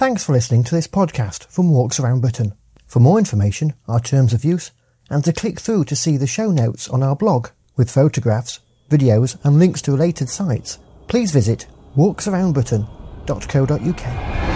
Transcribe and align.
Thanks 0.00 0.24
for 0.24 0.32
listening 0.32 0.64
to 0.64 0.74
this 0.74 0.88
podcast 0.88 1.44
from 1.48 1.68
Walks 1.68 2.00
Around 2.00 2.22
Britain. 2.22 2.54
For 2.86 3.00
more 3.00 3.18
information, 3.18 3.74
our 3.86 4.00
terms 4.00 4.32
of 4.32 4.46
use, 4.46 4.70
and 5.10 5.22
to 5.26 5.32
click 5.34 5.60
through 5.60 5.84
to 5.84 5.94
see 5.94 6.16
the 6.16 6.26
show 6.26 6.50
notes 6.50 6.88
on 6.88 7.02
our 7.02 7.14
blog 7.14 7.48
with 7.76 7.90
photographs, 7.90 8.60
videos, 8.88 9.36
and 9.44 9.58
links 9.58 9.82
to 9.82 9.92
related 9.92 10.30
sites, 10.30 10.78
please 11.06 11.32
visit 11.32 11.66
walksaroundbritain.co.uk. 11.98 14.49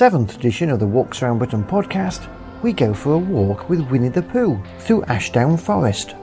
seventh 0.00 0.34
edition 0.36 0.70
of 0.70 0.78
the 0.78 0.86
Walks 0.86 1.22
Around 1.22 1.36
Britain 1.36 1.62
podcast, 1.62 2.26
we 2.62 2.72
go 2.72 2.94
for 2.94 3.12
a 3.12 3.18
walk 3.18 3.68
with 3.68 3.86
Winnie 3.90 4.08
the 4.08 4.22
Pooh 4.22 4.58
through 4.78 5.04
Ashdown 5.04 5.58
Forest. 5.58 6.14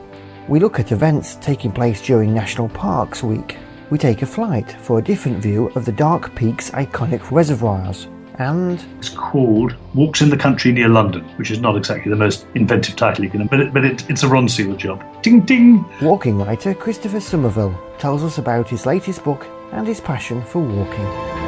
We 0.47 0.59
look 0.59 0.79
at 0.79 0.91
events 0.91 1.35
taking 1.35 1.71
place 1.71 2.01
during 2.01 2.33
National 2.33 2.69
Parks 2.69 3.21
Week. 3.21 3.55
We 3.91 3.99
take 3.99 4.23
a 4.23 4.25
flight 4.25 4.71
for 4.81 4.97
a 4.97 5.03
different 5.03 5.37
view 5.37 5.67
of 5.75 5.85
the 5.85 5.91
Dark 5.91 6.33
Peaks 6.33 6.71
iconic 6.71 7.29
reservoirs. 7.29 8.07
And 8.39 8.83
It's 8.97 9.09
called 9.09 9.75
Walks 9.93 10.21
in 10.21 10.31
the 10.31 10.37
Country 10.37 10.71
Near 10.71 10.89
London, 10.89 11.23
which 11.37 11.51
is 11.51 11.59
not 11.59 11.77
exactly 11.77 12.09
the 12.09 12.15
most 12.15 12.47
inventive 12.55 12.95
title 12.95 13.25
you 13.25 13.29
can, 13.29 13.45
but, 13.45 13.59
it, 13.59 13.73
but 13.75 13.85
it, 13.85 14.09
it's 14.09 14.23
a 14.23 14.27
Ronseal 14.27 14.75
job. 14.75 15.03
Ding 15.21 15.41
ding! 15.41 15.85
walking 16.01 16.39
writer 16.39 16.73
Christopher 16.73 17.19
Somerville 17.19 17.79
tells 17.99 18.23
us 18.23 18.39
about 18.39 18.69
his 18.69 18.87
latest 18.87 19.23
book 19.23 19.45
and 19.71 19.85
his 19.85 20.01
passion 20.01 20.43
for 20.45 20.63
walking. 20.63 21.46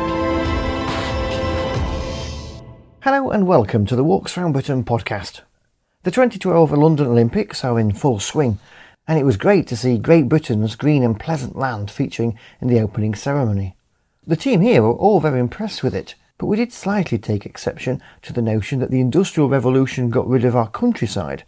Hello 3.04 3.30
and 3.30 3.48
welcome 3.48 3.86
to 3.86 3.96
the 3.96 4.04
Walks 4.04 4.36
Round 4.36 4.52
Britain 4.52 4.84
podcast. 4.84 5.40
The 6.04 6.12
2012 6.12 6.74
London 6.74 7.08
Olympics 7.08 7.64
are 7.64 7.80
in 7.80 7.94
full 7.94 8.20
swing, 8.20 8.60
and 9.08 9.18
it 9.18 9.24
was 9.24 9.38
great 9.38 9.68
to 9.68 9.78
see 9.78 9.98
Great 9.98 10.28
Britain's 10.28 10.76
green 10.76 11.02
and 11.02 11.18
pleasant 11.18 11.56
land 11.56 11.90
featuring 11.90 12.38
in 12.60 12.68
the 12.68 12.82
opening 12.82 13.16
ceremony. 13.16 13.78
The 14.28 14.36
team 14.36 14.60
here 14.60 14.82
were 14.82 14.92
all 14.92 15.22
very 15.22 15.40
impressed 15.40 15.82
with 15.82 15.96
it, 15.96 16.16
but 16.38 16.48
we 16.48 16.58
did 16.58 16.74
slightly 16.74 17.18
take 17.18 17.46
exception 17.46 18.04
to 18.24 18.34
the 18.34 18.42
notion 18.42 18.80
that 18.80 18.92
the 18.92 19.00
Industrial 19.00 19.48
Revolution 19.48 20.10
got 20.10 20.28
rid 20.28 20.44
of 20.44 20.58
our 20.58 20.70
countryside. 20.70 21.46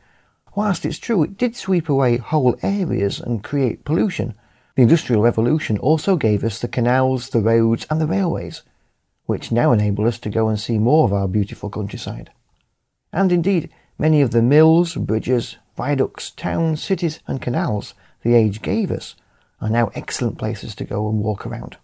Whilst 0.55 0.85
it's 0.85 0.99
true 0.99 1.22
it 1.22 1.38
did 1.38 1.57
sweep 1.57 1.89
away 1.89 2.16
whole 2.16 2.57
areas 2.63 3.19
and 3.19 3.44
create 3.44 3.83
pollution, 3.83 4.35
the 4.77 4.83
Industrial 4.83 5.22
Revolution 5.22 5.77
also 5.79 6.16
gave 6.16 6.45
us 6.45 6.59
the 6.59 6.69
canals, 6.69 7.27
the 7.27 7.41
roads, 7.41 7.85
and 7.89 7.99
the 7.99 8.07
railways 8.07 8.61
which 9.32 9.50
now 9.50 9.72
enable 9.72 10.06
us 10.06 10.20
to 10.20 10.30
go 10.30 10.50
and 10.50 10.60
see 10.60 10.78
more 10.78 11.06
of 11.06 11.14
our 11.14 11.26
beautiful 11.26 11.70
countryside. 11.70 12.30
And 13.14 13.32
indeed, 13.32 13.70
many 13.98 14.22
of 14.22 14.32
the 14.32 14.42
mills, 14.42 14.96
bridges, 14.96 15.56
viaducts, 15.78 16.32
towns, 16.32 16.84
cities, 16.84 17.22
and 17.28 17.42
canals 17.42 17.94
the 18.24 18.36
age 18.36 18.62
gave 18.62 18.92
us 18.92 19.16
are 19.62 19.70
now 19.70 19.90
excellent 19.96 20.38
places 20.38 20.76
to 20.76 20.84
go 20.84 21.08
and 21.08 21.20
walk 21.20 21.46
around. 21.46 21.78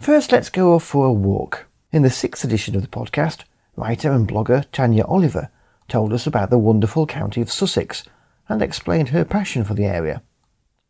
First, 0.00 0.32
let's 0.32 0.50
go 0.50 0.74
off 0.74 0.82
for 0.82 1.06
a 1.06 1.12
walk. 1.12 1.68
In 1.92 2.02
the 2.02 2.10
sixth 2.10 2.42
edition 2.42 2.74
of 2.74 2.82
the 2.82 2.88
podcast, 2.88 3.44
writer 3.76 4.10
and 4.10 4.26
blogger 4.26 4.64
Tanya 4.72 5.04
Oliver 5.04 5.48
told 5.86 6.12
us 6.12 6.26
about 6.26 6.50
the 6.50 6.58
wonderful 6.58 7.06
county 7.06 7.40
of 7.40 7.52
Sussex 7.52 8.02
and 8.48 8.60
explained 8.60 9.10
her 9.10 9.24
passion 9.24 9.62
for 9.62 9.74
the 9.74 9.84
area. 9.84 10.22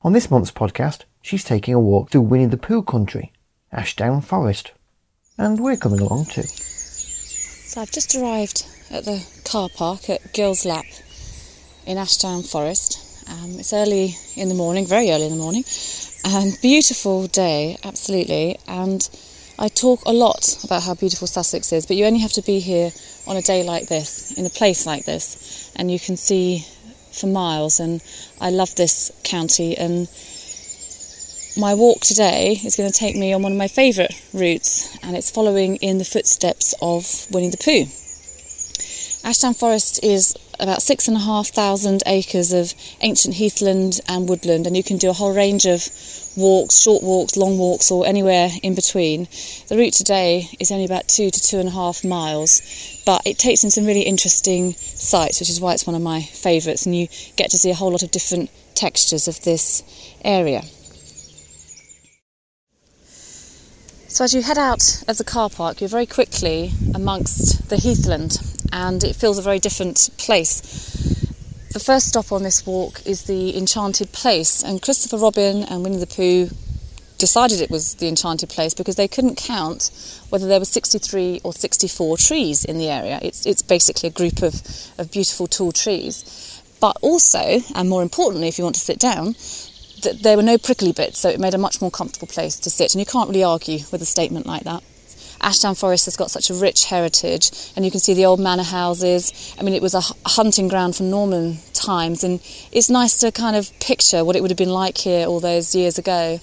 On 0.01 0.15
this 0.15 0.31
month's 0.31 0.51
podcast, 0.51 1.05
she's 1.21 1.45
taking 1.45 1.75
a 1.75 1.79
walk 1.79 2.09
through 2.09 2.23
Winnie 2.23 2.47
the 2.47 2.57
Pooh 2.57 2.83
country, 2.83 3.35
Ashdown 3.71 4.23
Forest 4.23 4.73
and 5.41 5.59
we're 5.59 5.77
coming 5.77 6.01
along 6.01 6.27
too. 6.27 6.43
So 6.43 7.81
I've 7.81 7.91
just 7.91 8.15
arrived 8.15 8.67
at 8.91 9.07
the 9.07 9.25
car 9.45 9.71
park 9.75 10.11
at 10.11 10.33
Gills 10.35 10.67
Lap 10.67 10.85
in 11.87 11.97
Ashdown 11.97 12.43
Forest. 12.43 13.29
Um, 13.29 13.59
it's 13.59 13.73
early 13.73 14.17
in 14.37 14.49
the 14.51 14.55
morning, 14.55 14.87
very 14.87 15.11
early 15.11 15.27
in 15.27 15.33
the 15.33 15.43
morning, 15.43 15.65
and 16.25 16.53
beautiful 16.61 17.27
day, 17.27 17.79
absolutely. 17.85 18.59
And 18.69 19.09
I 19.59 19.69
talk 19.69 20.05
a 20.05 20.13
lot 20.13 20.63
about 20.63 20.83
how 20.83 20.95
beautiful 20.95 21.27
Sussex 21.27 21.73
is, 21.73 21.87
but 21.87 21.97
you 21.97 22.05
only 22.05 22.21
have 22.21 22.33
to 22.33 22.43
be 22.43 22.59
here 22.61 22.91
on 23.27 23.37
a 23.37 23.43
day 23.43 23.63
like 23.63 23.89
this, 23.89 24.33
in 24.37 24.45
a 24.45 24.51
place 24.51 24.85
like 24.85 25.07
this, 25.07 25.73
and 25.77 25.91
you 25.91 25.99
can 25.99 26.17
see 26.17 26.67
for 27.13 27.29
miles. 27.29 27.81
And 27.81 28.03
I 28.41 28.51
love 28.51 28.75
this 28.75 29.11
county 29.25 29.77
and 29.79 30.07
my 31.57 31.75
walk 31.75 32.01
today 32.01 32.61
is 32.65 32.77
going 32.77 32.91
to 32.91 32.97
take 32.97 33.17
me 33.17 33.33
on 33.33 33.43
one 33.43 33.53
of 33.53 33.59
my 33.59 33.69
favourite 33.69 34.23
routes, 34.33 34.97
and 35.03 35.17
it's 35.17 35.31
following 35.31 35.77
in 35.77 35.99
the 35.99 36.05
footsteps 36.05 36.75
of 36.81 37.27
Winnie 37.31 37.51
the 37.51 37.57
Pooh. 37.57 37.87
Ashdown 39.29 39.55
Forest 39.55 40.03
is 40.03 40.35
about 40.59 40.81
six 40.81 41.09
and 41.09 41.17
a 41.17 41.21
half 41.21 41.49
thousand 41.49 42.03
acres 42.07 42.53
of 42.53 42.73
ancient 43.01 43.35
heathland 43.35 44.01
and 44.09 44.29
woodland, 44.29 44.67
and 44.67 44.77
you 44.77 44.85
can 44.85 44.97
do 44.97 45.11
a 45.11 45.13
whole 45.13 45.35
range 45.35 45.67
of 45.67 45.89
walks, 46.37 46.81
short 46.81 47.03
walks, 47.03 47.37
long 47.37 47.59
walks, 47.59 47.91
or 47.91 48.07
anywhere 48.07 48.51
in 48.63 48.75
between. 48.75 49.27
The 49.69 49.77
route 49.77 49.95
today 49.95 50.49
is 50.61 50.71
only 50.71 50.85
about 50.85 51.09
two 51.09 51.31
to 51.31 51.43
two 51.43 51.59
and 51.59 51.69
a 51.69 51.73
half 51.73 52.05
miles, 52.05 53.03
but 53.05 53.23
it 53.27 53.39
takes 53.39 53.65
in 53.65 53.71
some 53.71 53.87
really 53.87 54.03
interesting 54.03 54.75
sights, 54.75 55.41
which 55.41 55.51
is 55.51 55.61
why 55.61 55.75
it's 55.75 55.87
one 55.87 55.97
of 55.97 56.03
my 56.03 56.23
favourites, 56.23 56.87
and 56.87 56.95
you 56.95 57.09
get 57.37 57.51
to 57.51 57.59
see 57.59 57.71
a 57.71 57.75
whole 57.75 57.91
lot 57.91 58.05
of 58.05 58.11
different 58.13 58.51
textures 58.75 59.27
of 59.27 59.43
this 59.43 59.83
area. 60.25 60.63
So 64.13 64.25
as 64.25 64.35
you 64.35 64.43
head 64.43 64.59
out 64.59 65.05
of 65.07 65.19
the 65.19 65.25
car 65.25 65.49
park, 65.49 65.81
you're 65.81 65.89
very 65.89 66.05
quickly 66.05 66.73
amongst 66.97 67.69
the 67.69 67.77
heathland, 67.77 68.39
and 68.73 69.05
it 69.05 69.15
feels 69.15 69.39
a 69.39 69.43
very 69.43 69.61
different 69.61 70.11
place. 70.19 70.61
The 71.73 71.79
first 71.79 72.09
stop 72.09 72.33
on 72.33 72.43
this 72.43 72.67
walk 72.67 73.07
is 73.07 73.23
the 73.23 73.57
Enchanted 73.57 74.11
Place, 74.11 74.65
and 74.65 74.83
Christopher 74.83 75.17
Robin 75.17 75.63
and 75.63 75.85
Winnie 75.85 75.99
the 75.99 76.09
Pooh 76.09 76.51
decided 77.19 77.61
it 77.61 77.71
was 77.71 77.95
the 77.95 78.09
Enchanted 78.09 78.49
Place 78.49 78.75
because 78.75 78.97
they 78.97 79.07
couldn't 79.07 79.37
count 79.37 79.93
whether 80.31 80.49
there 80.49 80.59
were 80.59 80.65
63 80.65 81.43
or 81.45 81.53
64 81.53 82.17
trees 82.17 82.65
in 82.65 82.79
the 82.79 82.89
area. 82.89 83.21
It's, 83.23 83.47
it's 83.47 83.63
basically 83.63 84.09
a 84.09 84.13
group 84.13 84.43
of, 84.43 84.61
of 84.99 85.13
beautiful 85.13 85.47
tall 85.47 85.71
trees. 85.71 86.61
But 86.81 86.97
also, 87.01 87.61
and 87.77 87.89
more 87.89 88.03
importantly, 88.03 88.49
if 88.49 88.59
you 88.59 88.65
want 88.65 88.75
to 88.75 88.81
sit 88.81 88.99
down, 88.99 89.37
there 90.03 90.37
were 90.37 90.43
no 90.43 90.59
prickly 90.59 90.93
bits, 90.93 91.19
so 91.19 91.29
it 91.29 91.41
made 91.41 91.55
a 91.55 91.59
much 91.59 91.81
more 91.81 91.91
comfortable 91.91 92.29
place 92.29 92.57
to 92.57 92.71
sit. 92.71 92.95
And 92.95 93.01
you 93.01 93.07
can't 93.07 93.29
really 93.29 93.45
argue 93.45 93.81
with 93.93 94.03
a 94.03 94.07
statement 94.07 94.47
like 94.47 94.65
that. 94.65 94.83
Ashdown 95.43 95.75
Forest 95.75 96.05
has 96.05 96.17
got 96.17 96.31
such 96.31 96.51
a 96.51 96.55
rich 96.55 96.85
heritage, 96.87 97.51
and 97.75 97.85
you 97.85 97.91
can 97.91 98.01
see 98.01 98.15
the 98.15 98.27
old 98.27 98.41
manor 98.41 98.63
houses. 98.63 99.55
I 99.59 99.63
mean, 99.63 99.75
it 99.75 99.83
was 99.83 99.95
a 99.95 100.03
hunting 100.27 100.69
ground 100.69 100.97
from 100.97 101.11
Norman 101.11 101.59
times, 101.73 102.23
and 102.25 102.41
it's 102.73 102.91
nice 102.91 103.19
to 103.21 103.33
kind 103.33 103.57
of 103.57 103.71
picture 103.81 104.25
what 104.25 104.37
it 104.37 104.43
would 104.43 104.51
have 104.51 104.59
been 104.59 104.71
like 104.71 104.99
here 104.99 105.27
all 105.27 105.41
those 105.41 105.75
years 105.75 105.99
ago. 105.99 106.39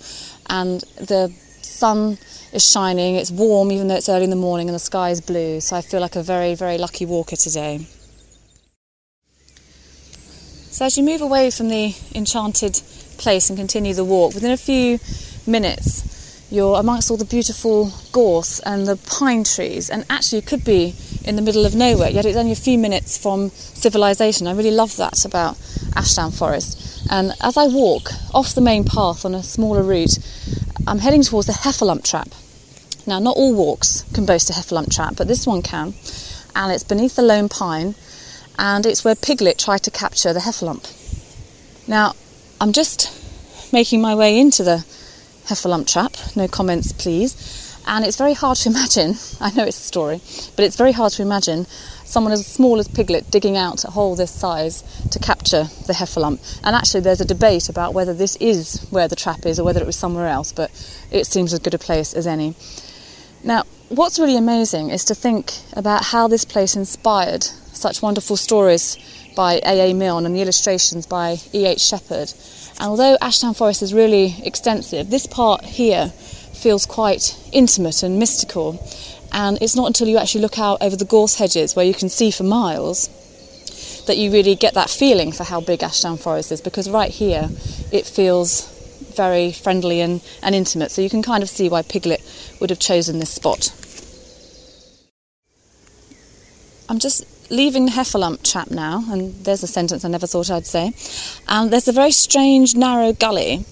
And 0.50 0.82
the 1.00 1.32
sun 1.62 2.18
is 2.54 2.68
shining, 2.68 3.16
it's 3.16 3.30
warm 3.30 3.72
even 3.72 3.88
though 3.88 3.96
it's 3.96 4.10
early 4.10 4.24
in 4.24 4.30
the 4.32 4.36
morning, 4.36 4.68
and 4.68 4.76
the 4.76 4.80
sky 4.80 5.12
is 5.12 5.22
blue, 5.22 5.62
so 5.62 5.76
I 5.76 5.82
feel 5.82 6.02
like 6.02 6.16
a 6.16 6.24
very, 6.24 6.56
very 6.56 6.78
lucky 6.78 7.06
walker 7.06 7.36
today. 7.36 7.86
So, 10.72 10.86
as 10.86 10.98
you 10.98 11.04
move 11.04 11.22
away 11.22 11.52
from 11.52 11.70
the 11.70 11.96
enchanted 12.14 12.82
place 13.18 13.50
and 13.50 13.58
continue 13.58 13.94
the 13.94 14.06
walk, 14.06 14.34
within 14.34 14.52
a 14.52 14.58
few 14.58 15.00
minutes, 15.46 16.04
you're 16.50 16.80
amongst 16.80 17.12
all 17.12 17.18
the 17.18 17.26
beautiful 17.26 17.92
gorse 18.12 18.60
and 18.62 18.88
the 18.88 18.96
pine 18.96 19.44
trees, 19.44 19.90
and 19.90 20.06
actually, 20.10 20.40
you 20.40 20.46
could 20.46 20.64
be 20.64 20.96
in 21.26 21.36
the 21.36 21.42
middle 21.42 21.66
of 21.66 21.76
nowhere, 21.76 22.10
yet 22.10 22.26
it's 22.26 22.38
only 22.38 22.54
a 22.54 22.56
few 22.56 22.78
minutes 22.78 23.18
from 23.18 23.50
civilization. 23.50 24.48
I 24.48 24.54
really 24.54 24.72
love 24.72 24.96
that 24.96 25.26
about 25.26 25.58
Ashdown 25.96 26.32
Forest. 26.32 27.06
And 27.10 27.34
as 27.42 27.58
I 27.58 27.68
walk 27.68 28.12
off 28.34 28.56
the 28.56 28.62
main 28.62 28.86
path 28.86 29.26
on 29.26 29.36
a 29.36 29.44
smaller 29.44 29.84
route, 29.84 30.20
I'm 30.88 31.00
heading 31.00 31.22
towards 31.22 31.48
the 31.48 31.54
Heffalump 31.54 32.04
Trap. 32.10 32.30
Now, 33.06 33.20
not 33.20 33.36
all 33.36 33.54
walks 33.54 34.04
can 34.14 34.26
boast 34.26 34.50
a 34.50 34.54
Heffalump 34.54 34.94
Trap, 34.94 35.16
but 35.18 35.28
this 35.28 35.46
one 35.46 35.62
can, 35.62 35.94
and 36.56 36.72
it's 36.72 36.84
beneath 36.84 37.18
the 37.18 37.22
lone 37.22 37.50
pine, 37.50 37.96
and 38.58 38.86
it's 38.86 39.04
where 39.04 39.16
Piglet 39.16 39.60
tried 39.60 39.84
to 39.84 39.92
capture 39.92 40.32
the 40.32 40.40
Heffalump. 40.40 40.94
Now, 41.88 42.14
I'm 42.60 42.74
just 42.74 43.14
making 43.72 44.02
my 44.02 44.16
way 44.16 44.40
into 44.40 44.64
the 44.64 44.84
Heffalump 45.46 45.92
trap, 45.92 46.14
no 46.36 46.48
comments 46.48 46.92
please. 46.92 47.64
And 47.86 48.04
it's 48.04 48.18
very 48.18 48.34
hard 48.34 48.58
to 48.60 48.70
imagine, 48.70 49.16
I 49.40 49.52
know 49.52 49.64
it's 49.64 49.78
a 49.78 49.82
story, 49.82 50.22
but 50.56 50.66
it's 50.66 50.76
very 50.76 50.92
hard 50.92 51.14
to 51.14 51.22
imagine 51.22 51.68
someone 52.04 52.34
as 52.34 52.46
small 52.48 52.80
as 52.80 52.88
Piglet 52.88 53.30
digging 53.30 53.58
out 53.58 53.86
a 53.86 53.92
hole 53.92 54.16
this 54.16 54.32
size 54.32 54.82
to 55.12 55.20
capture 55.20 55.66
the 55.86 55.94
Heffalump. 55.94 56.40
And 56.64 56.76
actually, 56.76 57.02
there's 57.02 57.22
a 57.22 57.26
debate 57.26 57.70
about 57.70 57.94
whether 57.94 58.14
this 58.14 58.36
is 58.38 58.86
where 58.90 59.08
the 59.08 59.16
trap 59.16 59.46
is 59.46 59.60
or 59.60 59.64
whether 59.64 59.80
it 59.80 59.86
was 59.86 59.96
somewhere 59.96 60.28
else, 60.28 60.52
but 60.52 60.72
it 61.12 61.28
seems 61.28 61.54
as 61.54 61.60
good 61.60 61.76
a 61.76 61.78
place 61.78 62.14
as 62.14 62.26
any. 62.26 62.56
Now, 63.44 63.66
what's 63.90 64.18
really 64.18 64.36
amazing 64.36 64.90
is 64.90 65.06
to 65.06 65.16
think 65.16 65.54
about 65.74 66.06
how 66.06 66.28
this 66.28 66.44
place 66.44 66.76
inspired 66.76 67.44
such 67.44 68.02
wonderful 68.02 68.36
stories 68.36 68.98
by 69.38 69.62
A.A. 69.64 69.94
Milne 69.94 70.26
and 70.26 70.36
the 70.36 70.42
illustrations 70.42 71.06
by 71.06 71.38
E.H. 71.54 71.80
Shepard. 71.80 72.34
And 72.80 72.90
although 72.90 73.18
Ashdown 73.22 73.54
Forest 73.54 73.84
is 73.84 73.94
really 73.94 74.36
extensive, 74.44 75.10
this 75.10 75.28
part 75.28 75.64
here 75.64 76.10
feels 76.10 76.86
quite 76.86 77.38
intimate 77.54 78.04
and 78.04 78.20
mystical. 78.20 78.84
And 79.32 79.60
it's 79.62 79.76
not 79.76 79.86
until 79.86 80.08
you 80.08 80.18
actually 80.18 80.42
look 80.42 80.58
out 80.58 80.82
over 80.82 80.96
the 80.96 81.06
gorse 81.06 81.36
hedges 81.36 81.76
where 81.76 81.86
you 81.86 81.94
can 81.94 82.10
see 82.10 82.32
for 82.32 82.44
miles 82.44 83.10
that 84.08 84.18
you 84.18 84.32
really 84.32 84.56
get 84.56 84.74
that 84.74 84.90
feeling 84.90 85.32
for 85.32 85.44
how 85.44 85.62
big 85.62 85.84
Ashdown 85.84 86.18
Forest 86.18 86.52
is 86.52 86.62
because 86.62 86.90
right 86.90 87.12
here 87.12 87.50
it 87.92 88.06
feels 88.06 88.74
very 89.16 89.52
friendly 89.52 90.02
and, 90.02 90.22
and 90.42 90.56
intimate. 90.56 90.90
So 90.92 91.02
you 91.02 91.10
can 91.10 91.22
kind 91.22 91.44
of 91.44 91.50
see 91.50 91.70
why 91.70 91.84
Piglet 91.84 92.22
would 92.60 92.72
have 92.72 92.80
chosen 92.80 93.20
this 93.20 93.30
spot. 93.30 93.72
I'm 96.90 97.00
just 97.00 97.37
leaving 97.50 97.90
Heffalump 97.90 98.44
trap 98.44 98.72
now, 98.72 99.04
and 99.10 99.34
there's 99.46 99.64
a 99.64 99.68
sentence 99.68 100.04
I 100.04 100.10
never 100.10 100.28
thought 100.28 100.50
I'd 100.50 100.66
say. 100.66 100.94
And 101.48 101.72
there's 101.72 101.88
a 101.88 101.92
very 101.92 102.12
strange 102.12 102.76
narrow 102.76 103.14
gully 103.14 103.66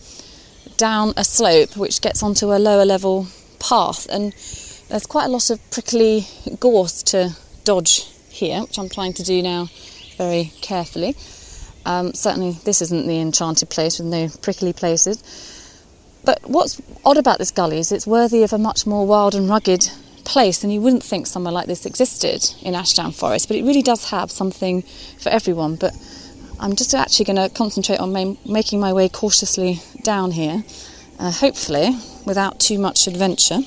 down 0.77 1.13
a 1.15 1.23
slope 1.23 1.77
which 1.77 2.01
gets 2.01 2.21
onto 2.21 2.53
a 2.53 2.59
lower 2.59 2.85
level 2.85 3.27
path, 3.59 4.07
and 4.09 4.33
there's 4.89 5.05
quite 5.05 5.25
a 5.25 5.29
lot 5.29 5.49
of 5.49 5.59
prickly 5.71 6.27
gorse 6.59 7.03
to 7.03 7.35
dodge 7.63 8.05
here, 8.29 8.61
which 8.61 8.77
I'm 8.77 8.89
trying 8.89 9.13
to 9.13 9.23
do 9.23 9.41
now 9.41 9.69
very 10.17 10.51
carefully. 10.61 11.15
Um, 11.85 12.13
certainly, 12.13 12.57
this 12.63 12.81
isn't 12.81 13.07
the 13.07 13.19
enchanted 13.19 13.69
place 13.69 13.99
with 13.99 14.07
no 14.07 14.29
prickly 14.41 14.73
places. 14.73 15.21
But 16.23 16.39
what's 16.43 16.81
odd 17.05 17.17
about 17.17 17.37
this 17.37 17.51
gully 17.51 17.77
is 17.77 17.91
it's 17.91 18.07
worthy 18.07 18.41
of 18.41 18.51
a 18.51 18.57
much 18.57 18.87
more 18.87 19.05
wild 19.05 19.35
and 19.35 19.47
rugged 19.47 19.89
place, 20.25 20.63
and 20.63 20.73
you 20.73 20.81
wouldn't 20.81 21.03
think 21.03 21.27
somewhere 21.27 21.53
like 21.53 21.67
this 21.67 21.85
existed 21.85 22.49
in 22.61 22.75
Ashdown 22.75 23.11
Forest, 23.11 23.47
but 23.47 23.57
it 23.57 23.63
really 23.63 23.81
does 23.81 24.09
have 24.09 24.31
something 24.31 24.81
for 25.19 25.29
everyone. 25.29 25.75
But 25.75 25.93
I'm 26.59 26.75
just 26.75 26.93
actually 26.93 27.25
going 27.25 27.49
to 27.49 27.55
concentrate 27.55 27.99
on 27.99 28.11
ma- 28.11 28.35
making 28.45 28.79
my 28.79 28.93
way 28.93 29.09
cautiously 29.09 29.81
down 30.03 30.31
here, 30.31 30.63
uh, 31.19 31.31
hopefully 31.31 31.97
without 32.25 32.59
too 32.59 32.79
much 32.79 33.07
adventure. 33.07 33.59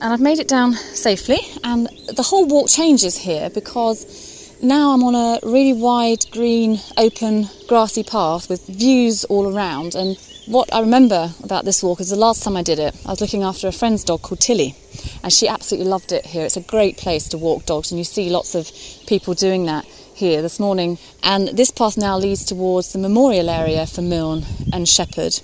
And 0.00 0.12
I've 0.12 0.20
made 0.20 0.38
it 0.38 0.48
down 0.48 0.74
safely, 0.74 1.38
and 1.62 1.88
the 2.14 2.22
whole 2.22 2.46
walk 2.46 2.68
changes 2.68 3.16
here 3.16 3.48
because 3.48 4.54
now 4.62 4.92
I'm 4.92 5.02
on 5.02 5.14
a 5.14 5.38
really 5.42 5.72
wide, 5.72 6.26
green, 6.30 6.80
open, 6.96 7.48
grassy 7.68 8.02
path 8.02 8.48
with 8.48 8.66
views 8.66 9.24
all 9.24 9.54
around. 9.54 9.94
And 9.94 10.18
what 10.46 10.72
I 10.72 10.80
remember 10.80 11.32
about 11.42 11.64
this 11.64 11.82
walk 11.82 12.00
is 12.00 12.10
the 12.10 12.16
last 12.16 12.42
time 12.42 12.56
I 12.56 12.62
did 12.62 12.78
it, 12.78 12.94
I 13.06 13.10
was 13.10 13.20
looking 13.20 13.42
after 13.42 13.68
a 13.68 13.72
friend's 13.72 14.04
dog 14.04 14.22
called 14.22 14.40
Tilly, 14.40 14.74
and 15.22 15.32
she 15.32 15.48
absolutely 15.48 15.88
loved 15.88 16.12
it 16.12 16.26
here. 16.26 16.44
It's 16.44 16.56
a 16.56 16.62
great 16.62 16.96
place 16.96 17.28
to 17.28 17.38
walk 17.38 17.66
dogs, 17.66 17.90
and 17.90 17.98
you 17.98 18.04
see 18.04 18.30
lots 18.30 18.54
of 18.54 18.70
people 19.06 19.34
doing 19.34 19.66
that 19.66 19.84
here 19.84 20.42
this 20.42 20.60
morning. 20.60 20.98
And 21.22 21.48
this 21.48 21.70
path 21.70 21.96
now 21.96 22.18
leads 22.18 22.44
towards 22.44 22.92
the 22.92 22.98
memorial 22.98 23.48
area 23.48 23.86
for 23.86 24.02
Milne 24.02 24.44
and 24.72 24.88
Shepard. 24.88 25.40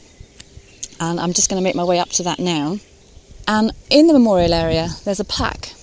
And 1.00 1.19
I'm 1.19 1.32
just 1.32 1.49
going 1.49 1.61
to 1.61 1.64
make 1.64 1.75
my 1.75 1.85
way 1.85 1.99
up 1.99 2.11
to 2.11 2.23
that 2.25 2.38
now. 2.38 2.79
And 3.49 3.73
in 3.88 4.06
the 4.06 4.12
memorial 4.12 4.53
area, 4.53 4.88
there's 5.05 5.20
a 5.20 5.25
plaque 5.25 5.75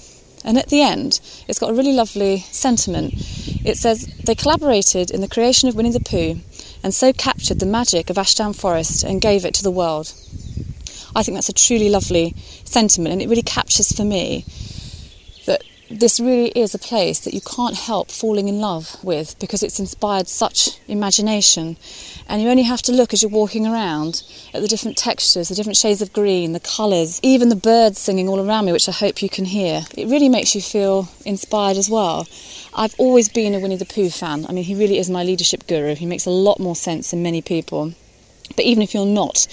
and 0.48 0.58
at 0.58 0.70
the 0.70 0.82
end, 0.82 1.20
it's 1.50 1.60
got 1.60 1.72
a 1.72 1.74
really 1.74 1.92
lovely 1.92 2.40
sentiment. 2.52 3.14
It 3.66 3.76
says, 3.76 4.06
They 4.24 4.34
collaborated 4.34 5.12
in 5.12 5.20
the 5.20 5.28
creation 5.28 5.68
of 5.68 5.76
Winnie 5.76 5.92
the 5.92 6.00
Pooh 6.00 6.40
and 6.88 6.94
so 6.94 7.12
captured 7.12 7.60
the 7.60 7.66
magic 7.66 8.10
of 8.10 8.18
Ashdown 8.18 8.54
Forest 8.54 9.04
and 9.04 9.20
gave 9.20 9.44
it 9.44 9.54
to 9.56 9.62
the 9.62 9.70
world. 9.70 10.14
I 11.14 11.22
think 11.22 11.36
that's 11.36 11.50
a 11.50 11.54
truly 11.54 11.90
lovely 11.90 12.34
sentiment, 12.64 13.12
and 13.12 13.22
it 13.22 13.28
really 13.28 13.42
captures 13.42 13.92
for 13.92 14.06
me 14.06 14.46
that 15.48 15.64
this 15.92 16.18
really 16.22 16.48
is 16.52 16.74
a 16.74 16.80
place 16.80 17.20
that 17.20 17.34
you 17.34 17.42
can't 17.42 17.76
help 17.76 18.10
falling 18.10 18.48
in 18.48 18.62
love 18.62 19.04
with 19.04 19.38
because 19.38 19.64
it's 19.64 19.82
inspired 19.82 20.30
such 20.30 20.80
imagination. 20.88 21.76
And 22.30 22.42
you 22.42 22.48
only 22.48 22.64
have 22.64 22.82
to 22.84 22.94
look 22.94 23.12
as 23.12 23.22
you're 23.22 23.32
walking 23.32 23.68
around 23.68 24.24
at 24.54 24.62
the 24.62 24.68
different 24.70 24.98
textures, 24.98 25.50
the 25.50 25.56
different 25.56 25.76
shades 25.76 26.02
of 26.02 26.14
green, 26.14 26.54
the 26.54 26.62
colours, 26.62 27.20
even 27.22 27.50
the 27.50 27.58
birds 27.58 28.00
singing 28.00 28.30
all 28.30 28.40
around 28.40 28.64
me, 28.64 28.72
which 28.72 28.88
I 28.88 28.94
hope 28.94 29.22
you 29.22 29.28
can 29.28 29.44
hear. 29.44 29.82
It 29.98 30.08
really 30.08 30.30
makes 30.30 30.56
you 30.56 30.62
feel 30.62 31.10
inspired 31.26 31.76
as 31.76 31.90
well. 31.90 32.28
I've 32.80 32.94
always 33.00 33.28
been 33.28 33.56
a 33.56 33.60
Winnie 33.60 33.76
the 33.76 33.86
Pooh 33.86 34.12
fan. 34.12 34.46
I 34.48 34.52
mean, 34.52 34.64
he 34.64 34.76
really 34.76 35.00
is 35.00 35.10
my 35.10 35.24
leadership 35.24 35.66
guru. 35.66 35.96
He 35.96 36.06
makes 36.06 36.28
a 36.28 36.30
lot 36.30 36.60
more 36.60 36.76
sense 36.76 37.10
than 37.10 37.24
many 37.24 37.42
people. 37.42 37.94
But 38.56 38.66
even 38.66 38.84
if 38.84 38.94
you're 38.94 39.04
not, 39.04 39.48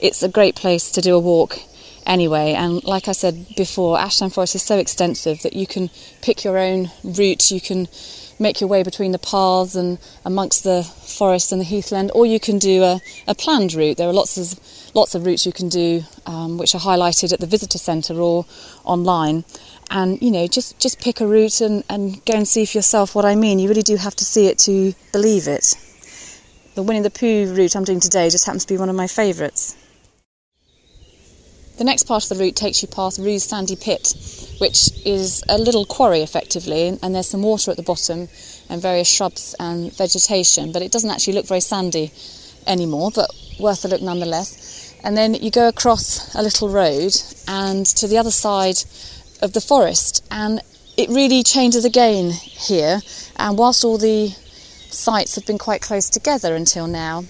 it's 0.00 0.22
a 0.22 0.28
great 0.28 0.56
place 0.56 0.90
to 0.92 1.02
do 1.02 1.14
a 1.14 1.18
walk 1.18 1.58
anyway. 2.06 2.52
And 2.52 2.82
like 2.84 3.08
I 3.08 3.12
said 3.12 3.46
before, 3.56 3.98
Ashdown 3.98 4.30
Forest 4.30 4.54
is 4.54 4.62
so 4.62 4.78
extensive 4.78 5.42
that 5.42 5.52
you 5.52 5.66
can 5.66 5.90
pick 6.22 6.44
your 6.44 6.58
own 6.58 6.90
route, 7.04 7.50
you 7.50 7.60
can 7.60 7.88
make 8.38 8.60
your 8.60 8.68
way 8.68 8.82
between 8.82 9.12
the 9.12 9.18
paths 9.18 9.74
and 9.74 9.98
amongst 10.24 10.62
the 10.64 10.82
forest 10.82 11.52
and 11.52 11.60
the 11.60 11.64
heathland, 11.64 12.10
or 12.14 12.26
you 12.26 12.38
can 12.38 12.58
do 12.58 12.82
a, 12.82 13.00
a 13.26 13.34
planned 13.34 13.74
route. 13.74 13.96
There 13.96 14.08
are 14.08 14.12
lots 14.12 14.36
of 14.36 14.58
lots 14.94 15.14
of 15.14 15.26
routes 15.26 15.46
you 15.46 15.52
can 15.52 15.68
do, 15.68 16.02
um, 16.26 16.58
which 16.58 16.74
are 16.74 16.80
highlighted 16.80 17.32
at 17.32 17.40
the 17.40 17.46
visitor 17.46 17.78
centre 17.78 18.18
or 18.20 18.46
online. 18.84 19.44
And 19.90 20.20
you 20.20 20.30
know, 20.30 20.46
just 20.46 20.78
just 20.78 21.00
pick 21.00 21.20
a 21.20 21.26
route 21.26 21.60
and, 21.60 21.84
and 21.88 22.24
go 22.24 22.34
and 22.34 22.46
see 22.46 22.64
for 22.64 22.78
yourself 22.78 23.14
what 23.14 23.24
I 23.24 23.34
mean. 23.34 23.58
You 23.58 23.68
really 23.68 23.82
do 23.82 23.96
have 23.96 24.16
to 24.16 24.24
see 24.24 24.46
it 24.46 24.58
to 24.60 24.94
believe 25.12 25.48
it. 25.48 25.74
The 26.74 26.82
Winnie 26.82 27.00
the 27.00 27.10
Pooh 27.10 27.54
route 27.54 27.74
I'm 27.74 27.84
doing 27.84 28.00
today 28.00 28.28
just 28.28 28.44
happens 28.44 28.64
to 28.66 28.74
be 28.74 28.78
one 28.78 28.90
of 28.90 28.96
my 28.96 29.06
favourites. 29.06 29.76
The 31.76 31.84
next 31.84 32.04
part 32.04 32.22
of 32.22 32.30
the 32.30 32.42
route 32.42 32.56
takes 32.56 32.80
you 32.80 32.88
past 32.88 33.18
Roo's 33.18 33.44
Sandy 33.44 33.76
Pit, 33.76 34.14
which 34.58 34.88
is 35.04 35.44
a 35.46 35.58
little 35.58 35.84
quarry 35.84 36.22
effectively, 36.22 36.98
and 37.02 37.14
there's 37.14 37.28
some 37.28 37.42
water 37.42 37.70
at 37.70 37.76
the 37.76 37.82
bottom 37.82 38.30
and 38.70 38.80
various 38.80 39.08
shrubs 39.08 39.54
and 39.60 39.92
vegetation, 39.92 40.72
but 40.72 40.80
it 40.80 40.90
doesn't 40.90 41.10
actually 41.10 41.34
look 41.34 41.46
very 41.46 41.60
sandy 41.60 42.12
anymore, 42.66 43.10
but 43.14 43.30
worth 43.60 43.84
a 43.84 43.88
look 43.88 44.00
nonetheless. 44.00 44.94
And 45.04 45.18
then 45.18 45.34
you 45.34 45.50
go 45.50 45.68
across 45.68 46.34
a 46.34 46.40
little 46.40 46.70
road 46.70 47.14
and 47.46 47.84
to 47.84 48.08
the 48.08 48.16
other 48.16 48.30
side 48.30 48.78
of 49.42 49.52
the 49.52 49.60
forest, 49.60 50.24
and 50.30 50.62
it 50.96 51.10
really 51.10 51.42
changes 51.42 51.84
again 51.84 52.30
here. 52.30 53.02
And 53.36 53.58
whilst 53.58 53.84
all 53.84 53.98
the 53.98 54.28
sites 54.88 55.34
have 55.34 55.44
been 55.44 55.58
quite 55.58 55.82
close 55.82 56.08
together 56.08 56.54
until 56.54 56.86
now, 56.86 57.24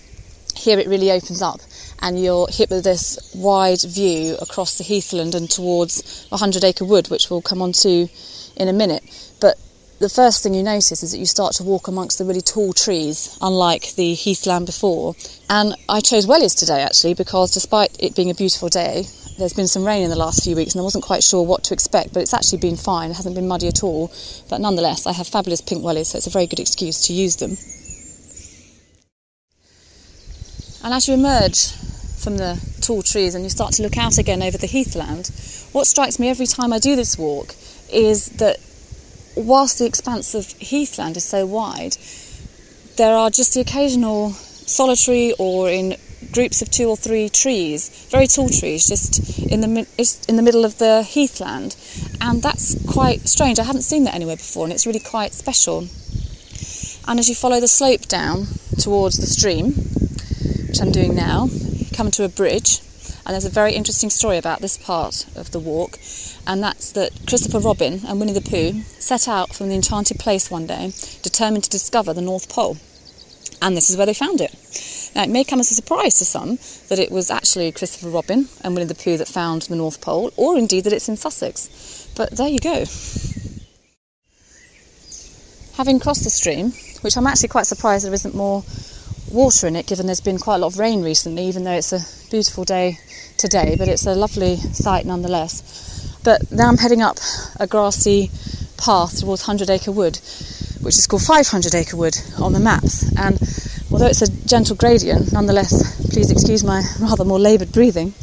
here 0.54 0.78
it 0.78 0.86
really 0.86 1.10
opens 1.10 1.42
up 1.42 1.60
and 2.00 2.22
you're 2.22 2.48
hit 2.48 2.70
with 2.70 2.84
this 2.84 3.18
wide 3.34 3.82
view 3.82 4.36
across 4.40 4.78
the 4.78 4.84
heathland 4.84 5.34
and 5.34 5.50
towards 5.50 6.26
a 6.30 6.36
hundred 6.36 6.64
acre 6.64 6.84
wood, 6.84 7.08
which 7.08 7.30
we'll 7.30 7.42
come 7.42 7.62
on 7.62 7.72
to 7.72 8.08
in 8.56 8.68
a 8.68 8.72
minute. 8.72 9.02
But 9.40 9.58
the 9.98 10.08
first 10.08 10.42
thing 10.42 10.52
you 10.52 10.62
notice 10.62 11.02
is 11.02 11.12
that 11.12 11.18
you 11.18 11.26
start 11.26 11.54
to 11.54 11.62
walk 11.62 11.88
amongst 11.88 12.18
the 12.18 12.24
really 12.24 12.42
tall 12.42 12.72
trees, 12.72 13.38
unlike 13.40 13.94
the 13.94 14.14
heathland 14.14 14.66
before. 14.66 15.14
And 15.48 15.74
I 15.88 16.00
chose 16.00 16.26
Wellies 16.26 16.58
today 16.58 16.82
actually 16.82 17.14
because 17.14 17.50
despite 17.50 17.96
it 17.98 18.14
being 18.14 18.30
a 18.30 18.34
beautiful 18.34 18.68
day, 18.68 19.06
there's 19.38 19.52
been 19.52 19.68
some 19.68 19.86
rain 19.86 20.02
in 20.02 20.10
the 20.10 20.16
last 20.16 20.44
few 20.44 20.56
weeks 20.56 20.74
and 20.74 20.80
I 20.80 20.84
wasn't 20.84 21.04
quite 21.04 21.22
sure 21.22 21.42
what 21.42 21.64
to 21.64 21.74
expect, 21.74 22.12
but 22.12 22.20
it's 22.20 22.34
actually 22.34 22.58
been 22.58 22.76
fine. 22.76 23.10
It 23.10 23.16
hasn't 23.16 23.34
been 23.34 23.48
muddy 23.48 23.68
at 23.68 23.82
all. 23.82 24.12
But 24.48 24.60
nonetheless, 24.60 25.06
I 25.06 25.12
have 25.12 25.26
fabulous 25.26 25.60
pink 25.60 25.82
wellies, 25.82 26.06
so 26.06 26.18
it's 26.18 26.26
a 26.26 26.30
very 26.30 26.46
good 26.46 26.60
excuse 26.60 27.06
to 27.06 27.12
use 27.12 27.36
them. 27.36 27.56
And 30.86 30.94
as 30.94 31.08
you 31.08 31.14
emerge 31.14 31.72
from 32.16 32.36
the 32.36 32.60
tall 32.80 33.02
trees 33.02 33.34
and 33.34 33.42
you 33.42 33.50
start 33.50 33.72
to 33.72 33.82
look 33.82 33.98
out 33.98 34.18
again 34.18 34.40
over 34.40 34.56
the 34.56 34.68
heathland, 34.68 35.32
what 35.72 35.84
strikes 35.88 36.20
me 36.20 36.28
every 36.28 36.46
time 36.46 36.72
I 36.72 36.78
do 36.78 36.94
this 36.94 37.18
walk 37.18 37.56
is 37.92 38.26
that 38.38 38.58
whilst 39.34 39.80
the 39.80 39.84
expanse 39.84 40.32
of 40.36 40.46
heathland 40.60 41.16
is 41.16 41.24
so 41.24 41.44
wide, 41.44 41.96
there 42.98 43.16
are 43.16 43.30
just 43.30 43.54
the 43.54 43.60
occasional 43.62 44.30
solitary 44.30 45.32
or 45.40 45.68
in 45.68 45.96
groups 46.30 46.62
of 46.62 46.70
two 46.70 46.88
or 46.88 46.96
three 46.96 47.28
trees, 47.30 48.06
very 48.08 48.28
tall 48.28 48.48
trees, 48.48 48.86
just 48.86 49.40
in 49.40 49.62
the 49.62 50.20
in 50.28 50.36
the 50.36 50.42
middle 50.42 50.64
of 50.64 50.78
the 50.78 51.02
heathland, 51.02 51.74
and 52.20 52.44
that's 52.44 52.76
quite 52.86 53.28
strange. 53.28 53.58
I 53.58 53.64
hadn't 53.64 53.82
seen 53.82 54.04
that 54.04 54.14
anywhere 54.14 54.36
before, 54.36 54.62
and 54.62 54.72
it's 54.72 54.86
really 54.86 55.00
quite 55.00 55.34
special. 55.34 55.88
And 57.08 57.18
as 57.18 57.28
you 57.28 57.34
follow 57.34 57.58
the 57.58 57.66
slope 57.66 58.02
down 58.02 58.46
towards 58.78 59.16
the 59.16 59.26
stream, 59.26 59.74
which 60.76 60.82
I'm 60.82 60.92
doing 60.92 61.14
now, 61.14 61.48
come 61.94 62.10
to 62.10 62.24
a 62.24 62.28
bridge, 62.28 62.80
and 63.24 63.32
there's 63.32 63.46
a 63.46 63.50
very 63.50 63.72
interesting 63.72 64.10
story 64.10 64.36
about 64.36 64.60
this 64.60 64.76
part 64.76 65.24
of 65.34 65.50
the 65.50 65.58
walk, 65.58 65.98
and 66.46 66.62
that's 66.62 66.92
that 66.92 67.12
Christopher 67.26 67.60
Robin 67.60 68.02
and 68.06 68.20
Winnie 68.20 68.34
the 68.34 68.42
Pooh 68.42 68.82
set 69.00 69.26
out 69.26 69.54
from 69.54 69.70
the 69.70 69.74
enchanted 69.74 70.18
place 70.18 70.50
one 70.50 70.66
day, 70.66 70.92
determined 71.22 71.64
to 71.64 71.70
discover 71.70 72.12
the 72.12 72.20
North 72.20 72.50
Pole. 72.50 72.76
And 73.62 73.74
this 73.74 73.88
is 73.88 73.96
where 73.96 74.04
they 74.04 74.12
found 74.12 74.42
it. 74.42 74.52
Now, 75.14 75.22
it 75.22 75.30
may 75.30 75.44
come 75.44 75.60
as 75.60 75.70
a 75.70 75.74
surprise 75.74 76.18
to 76.18 76.26
some 76.26 76.58
that 76.90 76.98
it 76.98 77.10
was 77.10 77.30
actually 77.30 77.72
Christopher 77.72 78.10
Robin 78.10 78.46
and 78.60 78.74
Winnie 78.74 78.84
the 78.84 78.94
Pooh 78.94 79.16
that 79.16 79.28
found 79.28 79.62
the 79.62 79.76
North 79.76 80.02
Pole, 80.02 80.30
or 80.36 80.58
indeed 80.58 80.84
that 80.84 80.92
it's 80.92 81.08
in 81.08 81.16
Sussex. 81.16 82.10
But 82.14 82.32
there 82.32 82.48
you 82.48 82.58
go. 82.58 82.84
Having 85.78 86.00
crossed 86.00 86.24
the 86.24 86.28
stream, 86.28 86.72
which 87.00 87.16
I'm 87.16 87.26
actually 87.26 87.48
quite 87.48 87.66
surprised 87.66 88.04
there 88.04 88.12
isn't 88.12 88.34
more 88.34 88.62
water 89.36 89.66
in 89.66 89.76
it, 89.76 89.86
given 89.86 90.06
there's 90.06 90.20
been 90.20 90.38
quite 90.38 90.56
a 90.56 90.58
lot 90.58 90.72
of 90.72 90.78
rain 90.78 91.02
recently, 91.02 91.44
even 91.44 91.62
though 91.62 91.72
it's 91.72 91.92
a 91.92 92.00
beautiful 92.30 92.64
day 92.64 92.98
today, 93.36 93.76
but 93.78 93.86
it's 93.86 94.06
a 94.06 94.14
lovely 94.14 94.56
sight 94.56 95.04
nonetheless. 95.04 96.20
But 96.24 96.50
now 96.50 96.68
I'm 96.68 96.78
heading 96.78 97.02
up 97.02 97.18
a 97.60 97.66
grassy 97.66 98.30
path 98.78 99.20
towards 99.20 99.42
Hundred 99.42 99.68
Acre 99.70 99.92
Wood, 99.92 100.16
which 100.80 100.96
is 100.96 101.06
called 101.06 101.22
500 101.22 101.74
Acre 101.74 101.96
Wood 101.96 102.16
on 102.40 102.54
the 102.54 102.58
maps. 102.58 103.04
And 103.16 103.38
although 103.92 104.06
it's 104.06 104.22
a 104.22 104.48
gentle 104.48 104.74
gradient, 104.74 105.32
nonetheless, 105.32 106.08
please 106.10 106.30
excuse 106.30 106.64
my 106.64 106.82
rather 106.98 107.24
more 107.24 107.38
laboured 107.38 107.72
breathing. 107.72 108.14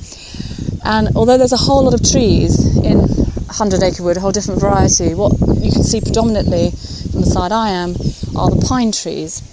And 0.84 1.15
although 1.15 1.38
there's 1.38 1.53
a 1.53 1.58
whole 1.58 1.84
lot 1.84 1.93
of 1.93 2.01
trees 2.01 2.75
in 2.84 2.98
100 2.98 3.84
Acre 3.84 4.03
Wood, 4.03 4.17
a 4.17 4.20
whole 4.20 4.32
different 4.32 4.60
variety, 4.60 5.13
what 5.13 5.32
you 5.58 5.72
can 5.72 5.84
see 5.84 6.01
predominantly 6.01 6.72
from 7.12 7.22
the 7.22 7.27
side 7.27 7.51
I 7.51 7.70
am 7.70 7.91
are 8.36 8.50
the 8.50 8.65
pine 8.67 8.91
trees. 8.91 9.52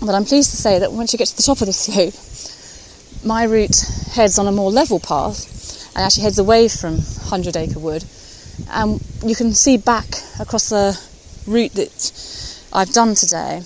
But 0.00 0.14
I'm 0.14 0.24
pleased 0.24 0.50
to 0.50 0.56
say 0.56 0.78
that 0.78 0.92
once 0.92 1.12
you 1.12 1.18
get 1.18 1.28
to 1.28 1.36
the 1.36 1.42
top 1.42 1.60
of 1.60 1.66
the 1.66 1.72
slope, 1.72 2.14
my 3.24 3.44
route 3.44 3.76
heads 4.12 4.38
on 4.38 4.46
a 4.46 4.52
more 4.52 4.70
level 4.70 5.00
path 5.00 5.90
and 5.94 6.04
actually 6.04 6.22
heads 6.24 6.38
away 6.38 6.68
from 6.68 6.94
100 6.94 7.56
Acre 7.56 7.78
Wood. 7.78 8.04
And 8.70 9.00
you 9.24 9.34
can 9.34 9.52
see 9.52 9.76
back 9.76 10.06
across 10.40 10.68
the 10.68 10.98
route 11.46 11.72
that 11.72 12.62
I've 12.72 12.92
done 12.92 13.14
today. 13.14 13.62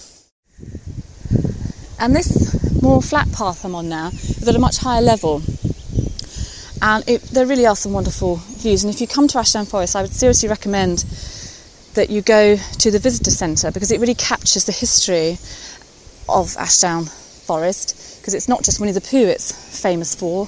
And 1.98 2.16
this 2.16 2.82
more 2.82 3.00
flat 3.02 3.30
path 3.32 3.64
I'm 3.64 3.74
on 3.74 3.88
now 3.88 4.08
is 4.08 4.48
at 4.48 4.56
a 4.56 4.58
much 4.58 4.78
higher 4.78 5.02
level. 5.02 5.42
And 6.80 7.04
it, 7.08 7.22
there 7.22 7.46
really 7.46 7.66
are 7.66 7.76
some 7.76 7.92
wonderful 7.92 8.36
views. 8.36 8.82
And 8.82 8.92
if 8.92 9.00
you 9.00 9.06
come 9.06 9.28
to 9.28 9.38
Ashdown 9.38 9.66
Forest, 9.66 9.94
I 9.94 10.02
would 10.02 10.12
seriously 10.12 10.48
recommend 10.48 11.04
that 11.94 12.10
you 12.10 12.22
go 12.22 12.56
to 12.56 12.90
the 12.90 12.98
visitor 12.98 13.30
centre 13.30 13.70
because 13.70 13.92
it 13.92 14.00
really 14.00 14.14
captures 14.14 14.64
the 14.64 14.72
history 14.72 15.38
of 16.32 16.56
Ashdown 16.56 17.04
Forest 17.04 18.20
because 18.20 18.34
it's 18.34 18.48
not 18.48 18.62
just 18.62 18.80
Winnie 18.80 18.92
the 18.92 19.00
Pooh 19.00 19.26
it's 19.26 19.80
famous 19.80 20.14
for. 20.14 20.46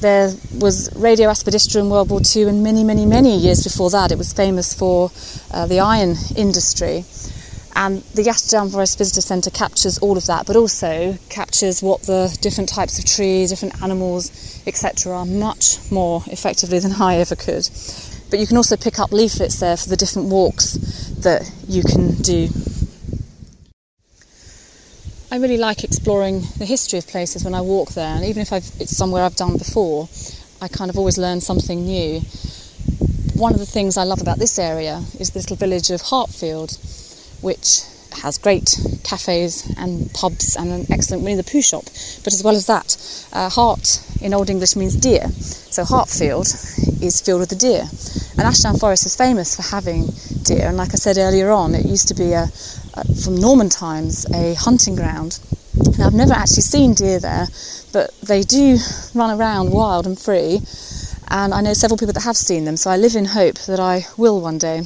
There 0.00 0.32
was 0.58 0.94
Radio 0.96 1.28
Aspidistra 1.28 1.80
in 1.80 1.90
World 1.90 2.10
War 2.10 2.20
II, 2.34 2.44
and 2.44 2.62
many, 2.62 2.84
many, 2.84 3.06
many 3.06 3.36
years 3.36 3.62
before 3.62 3.90
that, 3.90 4.12
it 4.12 4.18
was 4.18 4.32
famous 4.32 4.74
for 4.74 5.10
uh, 5.50 5.66
the 5.66 5.80
iron 5.80 6.16
industry. 6.36 7.04
And 7.76 8.02
the 8.14 8.28
Ashdown 8.28 8.70
Forest 8.70 8.98
Visitor 8.98 9.20
Centre 9.20 9.50
captures 9.50 9.98
all 9.98 10.16
of 10.16 10.26
that, 10.26 10.46
but 10.46 10.56
also 10.56 11.18
captures 11.28 11.82
what 11.82 12.02
the 12.02 12.36
different 12.40 12.68
types 12.68 12.98
of 12.98 13.04
trees, 13.04 13.50
different 13.50 13.82
animals, 13.82 14.62
etc., 14.66 15.12
are 15.12 15.26
much 15.26 15.78
more 15.90 16.22
effectively 16.26 16.78
than 16.78 16.92
I 17.00 17.16
ever 17.16 17.34
could. 17.34 17.68
But 18.30 18.38
you 18.38 18.46
can 18.46 18.56
also 18.56 18.76
pick 18.76 18.98
up 18.98 19.12
leaflets 19.12 19.58
there 19.60 19.76
for 19.76 19.88
the 19.88 19.96
different 19.96 20.28
walks 20.28 20.74
that 21.20 21.50
you 21.68 21.82
can 21.82 22.14
do. 22.16 22.48
I 25.34 25.38
really 25.38 25.56
like 25.56 25.82
exploring 25.82 26.42
the 26.58 26.64
history 26.64 26.96
of 27.00 27.08
places 27.08 27.42
when 27.42 27.56
I 27.56 27.60
walk 27.60 27.90
there, 27.94 28.14
and 28.14 28.24
even 28.24 28.40
if 28.40 28.52
I've, 28.52 28.70
it's 28.78 28.96
somewhere 28.96 29.24
I've 29.24 29.34
done 29.34 29.58
before, 29.58 30.08
I 30.62 30.68
kind 30.68 30.92
of 30.92 30.96
always 30.96 31.18
learn 31.18 31.40
something 31.40 31.84
new. 31.84 32.20
One 33.34 33.52
of 33.52 33.58
the 33.58 33.66
things 33.66 33.96
I 33.96 34.04
love 34.04 34.20
about 34.20 34.38
this 34.38 34.60
area 34.60 35.02
is 35.18 35.30
the 35.30 35.40
little 35.40 35.56
village 35.56 35.90
of 35.90 36.02
Hartfield, 36.02 36.78
which 37.40 37.82
has 38.22 38.38
great 38.38 38.78
cafes 39.02 39.74
and 39.76 40.08
pubs 40.14 40.54
and 40.54 40.70
an 40.70 40.86
excellent 40.92 41.24
Winnie 41.24 41.34
the 41.34 41.42
Pooh 41.42 41.62
shop. 41.62 41.82
But 42.22 42.32
as 42.32 42.44
well 42.44 42.54
as 42.54 42.66
that, 42.66 42.96
uh, 43.32 43.48
Hart 43.48 44.04
in 44.22 44.34
Old 44.34 44.50
English 44.50 44.76
means 44.76 44.94
deer. 44.94 45.30
So 45.30 45.82
Hartfield 45.82 46.46
is 47.02 47.20
filled 47.20 47.40
with 47.40 47.50
the 47.50 47.56
deer. 47.56 47.88
And 48.38 48.46
Ashdown 48.46 48.76
Forest 48.76 49.06
is 49.06 49.16
famous 49.16 49.56
for 49.56 49.62
having 49.62 50.06
deer. 50.44 50.68
And 50.68 50.76
like 50.76 50.90
I 50.92 50.96
said 50.96 51.18
earlier 51.18 51.50
on, 51.50 51.74
it 51.74 51.86
used 51.86 52.06
to 52.06 52.14
be 52.14 52.32
a, 52.34 52.52
a 52.94 53.04
from 53.14 53.36
Norman 53.36 53.68
times 53.68 54.26
a 54.32 54.54
hunting 54.54 54.96
ground. 54.96 55.40
Now 55.98 56.06
I've 56.06 56.14
never 56.14 56.32
actually 56.32 56.62
seen 56.62 56.94
deer 56.94 57.18
there, 57.18 57.48
but 57.92 58.14
they 58.22 58.42
do 58.42 58.78
run 59.14 59.38
around 59.38 59.70
wild 59.72 60.06
and 60.06 60.18
free. 60.18 60.60
And 61.28 61.52
I 61.54 61.60
know 61.62 61.74
several 61.74 61.98
people 61.98 62.12
that 62.12 62.22
have 62.22 62.36
seen 62.36 62.64
them, 62.64 62.76
so 62.76 62.90
I 62.90 62.96
live 62.96 63.16
in 63.16 63.24
hope 63.24 63.58
that 63.66 63.80
I 63.80 64.06
will 64.16 64.40
one 64.40 64.58
day. 64.58 64.82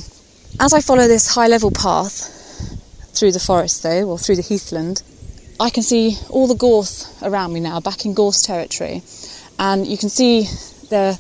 As 0.61 0.73
I 0.73 0.81
follow 0.81 1.07
this 1.07 1.35
high 1.35 1.49
level 1.49 1.71
path, 1.71 2.35
through 3.13 3.33
the 3.33 3.41
forest 3.41 3.83
though, 3.83 4.09
or 4.09 4.19
through 4.19 4.37
the 4.37 4.43
heathland, 4.43 5.03
I 5.61 5.71
can 5.71 5.83
see 5.83 6.17
all 6.31 6.47
the 6.47 6.55
gorse 6.55 7.21
around 7.23 7.53
me 7.53 7.61
now, 7.61 7.81
back 7.81 8.05
in 8.05 8.15
gorse 8.15 8.41
territory, 8.43 9.03
and 9.59 9.87
you 9.87 9.99
can 9.99 10.09
see 10.09 10.43
the 10.89 11.19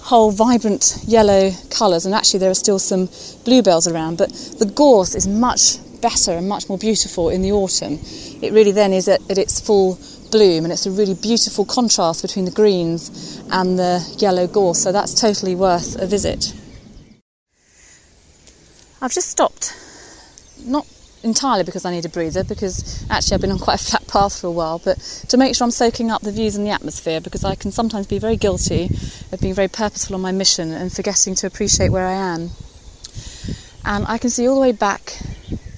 whole 0.00 0.30
vibrant 0.30 0.96
yellow 1.06 1.52
colours, 1.70 2.06
and 2.06 2.14
actually 2.14 2.40
there 2.40 2.50
are 2.50 2.54
still 2.54 2.78
some 2.78 3.08
bluebells 3.44 3.86
around, 3.86 4.16
but 4.16 4.30
the 4.58 4.66
gorse 4.66 5.14
is 5.14 5.28
much 5.28 5.76
better 6.02 6.32
and 6.32 6.48
much 6.48 6.68
more 6.68 6.76
beautiful 6.76 7.30
in 7.30 7.40
the 7.40 7.52
autumn. 7.52 7.98
It 8.42 8.52
really 8.52 8.72
then 8.72 8.92
is 8.92 9.08
at, 9.08 9.22
at 9.30 9.38
its 9.38 9.60
full 9.60 9.98
bloom, 10.30 10.64
and 10.64 10.72
it's 10.72 10.86
a 10.86 10.90
really 10.90 11.14
beautiful 11.14 11.64
contrast 11.64 12.22
between 12.22 12.44
the 12.44 12.50
greens 12.50 13.40
and 13.50 13.78
the 13.78 14.04
yellow 14.18 14.46
gorse, 14.46 14.82
so 14.82 14.90
that's 14.92 15.14
totally 15.14 15.54
worth 15.54 15.96
a 16.00 16.06
visit. 16.06 16.54
I've 19.00 19.12
just 19.12 19.28
stopped, 19.28 19.74
not 20.64 20.86
entirely 21.22 21.64
because 21.64 21.84
I 21.84 21.90
need 21.90 22.04
a 22.04 22.08
breather, 22.08 22.44
because 22.44 23.04
actually 23.10 23.34
I've 23.34 23.40
been 23.40 23.52
on 23.52 23.58
quite 23.58 23.80
a 23.80 23.84
flat 23.84 24.06
path 24.08 24.40
for 24.40 24.46
a 24.46 24.50
while, 24.50 24.78
but 24.78 24.98
to 25.28 25.36
make 25.36 25.54
sure 25.54 25.64
I'm 25.64 25.70
soaking 25.70 26.10
up 26.10 26.22
the 26.22 26.32
views 26.32 26.56
and 26.56 26.66
the 26.66 26.70
atmosphere, 26.70 27.20
because 27.20 27.44
I 27.44 27.54
can 27.54 27.70
sometimes 27.70 28.06
be 28.06 28.18
very 28.18 28.36
guilty 28.36 28.90
of 29.32 29.40
being 29.40 29.54
very 29.54 29.68
purposeful 29.68 30.14
on 30.14 30.22
my 30.22 30.32
mission 30.32 30.72
and 30.72 30.92
forgetting 30.92 31.34
to 31.36 31.46
appreciate 31.46 31.90
where 31.90 32.06
I 32.06 32.12
am. 32.12 32.50
And 33.84 34.06
I 34.06 34.18
can 34.18 34.30
see 34.30 34.46
all 34.48 34.54
the 34.54 34.60
way 34.60 34.72
back 34.72 35.18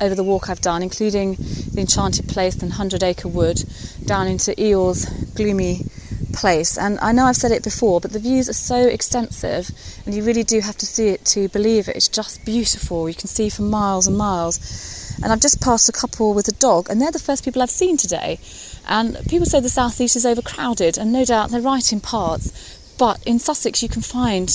over 0.00 0.14
the 0.14 0.24
walk 0.24 0.50
I've 0.50 0.60
done, 0.60 0.82
including 0.82 1.36
the 1.36 1.80
Enchanted 1.80 2.28
Place 2.28 2.62
and 2.62 2.72
Hundred 2.72 3.02
Acre 3.02 3.28
Wood, 3.28 3.62
down 4.04 4.26
into 4.26 4.52
Eeyore's 4.52 5.06
gloomy 5.34 5.86
place. 6.34 6.76
And 6.76 6.98
I 7.00 7.12
know 7.12 7.24
I've 7.24 7.36
said 7.36 7.52
it 7.52 7.62
before, 7.62 8.00
but 8.00 8.12
the 8.12 8.18
views 8.18 8.48
are 8.48 8.54
so 8.54 8.76
extensive, 8.76 9.70
and 10.04 10.14
you 10.14 10.22
really 10.22 10.42
do 10.42 10.60
have 10.60 10.76
to 10.78 10.86
see 10.86 11.08
it 11.08 11.24
to 11.26 11.48
believe 11.48 11.88
it. 11.88 11.96
It's 11.96 12.08
just 12.08 12.44
beautiful. 12.44 13.08
You 13.08 13.14
can 13.14 13.28
see 13.28 13.48
for 13.48 13.62
miles 13.62 14.06
and 14.06 14.16
miles. 14.18 15.16
And 15.22 15.32
I've 15.32 15.40
just 15.40 15.60
passed 15.62 15.88
a 15.88 15.92
couple 15.92 16.34
with 16.34 16.48
a 16.48 16.52
dog, 16.52 16.90
and 16.90 17.00
they're 17.00 17.12
the 17.12 17.18
first 17.18 17.44
people 17.44 17.62
I've 17.62 17.70
seen 17.70 17.96
today. 17.96 18.40
And 18.86 19.16
people 19.28 19.46
say 19.46 19.60
the 19.60 19.68
southeast 19.68 20.16
is 20.16 20.26
overcrowded, 20.26 20.98
and 20.98 21.12
no 21.12 21.24
doubt 21.24 21.50
they're 21.50 21.60
right 21.60 21.92
in 21.92 22.00
parts. 22.00 22.94
But 22.98 23.22
in 23.24 23.38
Sussex, 23.38 23.82
you 23.82 23.88
can 23.88 24.02
find 24.02 24.48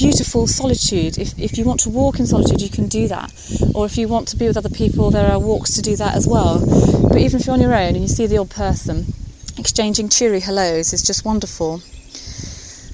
beautiful 0.00 0.46
solitude. 0.46 1.18
If, 1.18 1.38
if 1.38 1.58
you 1.58 1.64
want 1.66 1.80
to 1.80 1.90
walk 1.90 2.18
in 2.18 2.26
solitude, 2.26 2.62
you 2.62 2.70
can 2.70 2.88
do 2.88 3.06
that. 3.08 3.30
Or 3.74 3.84
if 3.84 3.98
you 3.98 4.08
want 4.08 4.28
to 4.28 4.36
be 4.36 4.46
with 4.46 4.56
other 4.56 4.70
people, 4.70 5.10
there 5.10 5.30
are 5.30 5.38
walks 5.38 5.74
to 5.74 5.82
do 5.82 5.94
that 5.96 6.14
as 6.14 6.26
well. 6.26 6.58
But 7.06 7.18
even 7.18 7.38
if 7.38 7.46
you're 7.46 7.52
on 7.52 7.60
your 7.60 7.74
own 7.74 7.94
and 7.94 8.00
you 8.00 8.08
see 8.08 8.26
the 8.26 8.38
odd 8.38 8.48
person, 8.48 9.12
exchanging 9.58 10.08
cheery 10.08 10.40
hellos 10.40 10.94
is 10.94 11.02
just 11.02 11.26
wonderful. 11.26 11.82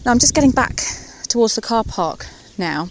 Now 0.04 0.10
I'm 0.10 0.18
just 0.18 0.34
getting 0.34 0.50
back 0.50 0.80
towards 1.28 1.54
the 1.54 1.62
car 1.62 1.84
park 1.84 2.26
now. 2.58 2.86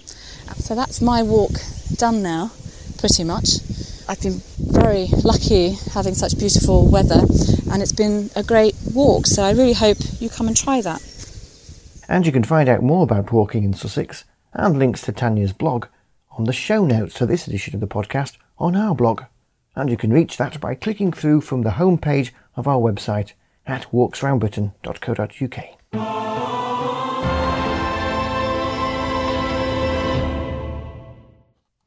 So 0.55 0.75
that's 0.75 1.01
my 1.01 1.22
walk 1.22 1.51
done 1.95 2.24
now, 2.24 2.51
pretty 2.98 3.25
much. 3.25 3.60
I've 4.07 4.22
been 4.22 4.41
very 4.60 5.07
lucky 5.25 5.72
having 5.91 6.13
such 6.13 6.38
beautiful 6.38 6.89
weather 6.89 7.22
and 7.69 7.81
it's 7.81 7.91
been 7.91 8.29
a 8.34 8.43
great 8.43 8.75
walk, 8.93 9.25
so 9.25 9.43
I 9.43 9.51
really 9.51 9.74
hope 9.74 9.98
you 10.19 10.29
come 10.29 10.48
and 10.48 10.55
try 10.55 10.79
that. 10.79 11.01
And 12.08 12.26
you 12.26 12.32
can 12.32 12.44
find 12.44 12.70
out 12.70 12.84
more 12.84 13.04
about 13.04 13.32
walking 13.32 13.64
in 13.64 13.74
Sussex 13.74 14.26
and 14.54 14.78
links 14.78 15.02
to 15.04 15.12
Tanya's 15.12 15.54
blog 15.54 15.88
on 16.38 16.46
the 16.46 16.54
show 16.54 16.86
notes 16.86 17.16
to 17.16 17.26
this 17.26 17.48
edition 17.48 17.74
of 17.74 17.82
the 17.82 17.88
podcast 17.88 18.38
on 18.58 18.76
our 18.76 18.94
blog. 18.94 19.24
And 19.76 19.90
you 19.90 19.98
can 19.98 20.14
reach 20.14 20.38
that 20.38 20.60
by 20.62 20.76
clicking 20.76 21.12
through 21.12 21.42
from 21.42 21.64
the 21.64 21.72
homepage 21.72 22.32
of 22.56 22.68
our 22.68 22.80
website 22.80 23.34
at 23.66 23.92
walksroundbritain.co.uk. 23.92 25.66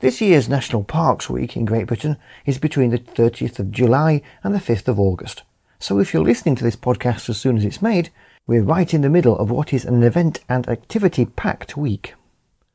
This 0.00 0.20
year's 0.20 0.48
National 0.48 0.84
Parks 0.84 1.28
Week 1.28 1.56
in 1.56 1.64
Great 1.64 1.86
Britain 1.86 2.18
is 2.46 2.58
between 2.58 2.90
the 2.90 2.98
30th 2.98 3.58
of 3.58 3.72
July 3.72 4.22
and 4.44 4.54
the 4.54 4.60
5th 4.60 4.86
of 4.88 5.00
August. 5.00 5.42
So 5.80 5.98
if 5.98 6.12
you're 6.12 6.22
listening 6.22 6.54
to 6.56 6.64
this 6.64 6.76
podcast 6.76 7.28
as 7.28 7.38
soon 7.38 7.56
as 7.56 7.64
it's 7.64 7.82
made, 7.82 8.10
we're 8.48 8.62
right 8.62 8.94
in 8.94 9.02
the 9.02 9.10
middle 9.10 9.36
of 9.36 9.50
what 9.50 9.74
is 9.74 9.84
an 9.84 10.02
event 10.02 10.40
and 10.48 10.66
activity 10.70 11.26
packed 11.26 11.76
week. 11.76 12.14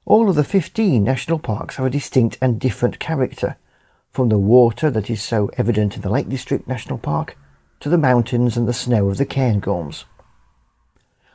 All 0.05 0.29
of 0.29 0.35
the 0.35 0.43
15 0.43 1.03
national 1.03 1.39
parks 1.39 1.77
have 1.77 1.87
a 1.87 1.89
distinct 1.89 2.37
and 2.39 2.59
different 2.59 2.99
character, 2.99 3.57
from 4.11 4.29
the 4.29 4.37
water 4.37 4.91
that 4.91 5.09
is 5.09 5.23
so 5.23 5.49
evident 5.57 5.95
in 5.95 6.03
the 6.03 6.11
Lake 6.11 6.29
District 6.29 6.67
National 6.67 6.99
Park 6.99 7.35
to 7.79 7.89
the 7.89 7.97
mountains 7.97 8.55
and 8.55 8.67
the 8.67 8.71
snow 8.71 9.09
of 9.09 9.17
the 9.17 9.25
Cairngorms. 9.25 10.03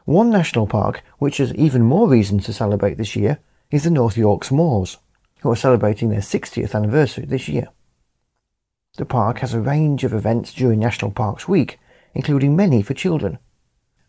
One 0.04 0.30
national 0.30 0.68
park 0.68 1.02
which 1.18 1.38
has 1.38 1.52
even 1.54 1.82
more 1.82 2.08
reason 2.08 2.38
to 2.38 2.52
celebrate 2.52 2.96
this 2.96 3.16
year 3.16 3.40
is 3.72 3.82
the 3.82 3.90
North 3.90 4.16
Yorks 4.16 4.52
Moors 4.52 4.98
who 5.40 5.50
are 5.50 5.56
celebrating 5.56 6.10
their 6.10 6.20
60th 6.20 6.76
anniversary 6.76 7.26
this 7.26 7.48
year. 7.48 7.66
The 8.98 9.04
park 9.04 9.40
has 9.40 9.52
a 9.52 9.60
range 9.60 10.04
of 10.04 10.14
events 10.14 10.54
during 10.54 10.78
National 10.78 11.10
Parks 11.10 11.48
Week, 11.48 11.80
including 12.14 12.54
many 12.54 12.82
for 12.82 12.94
children. 12.94 13.40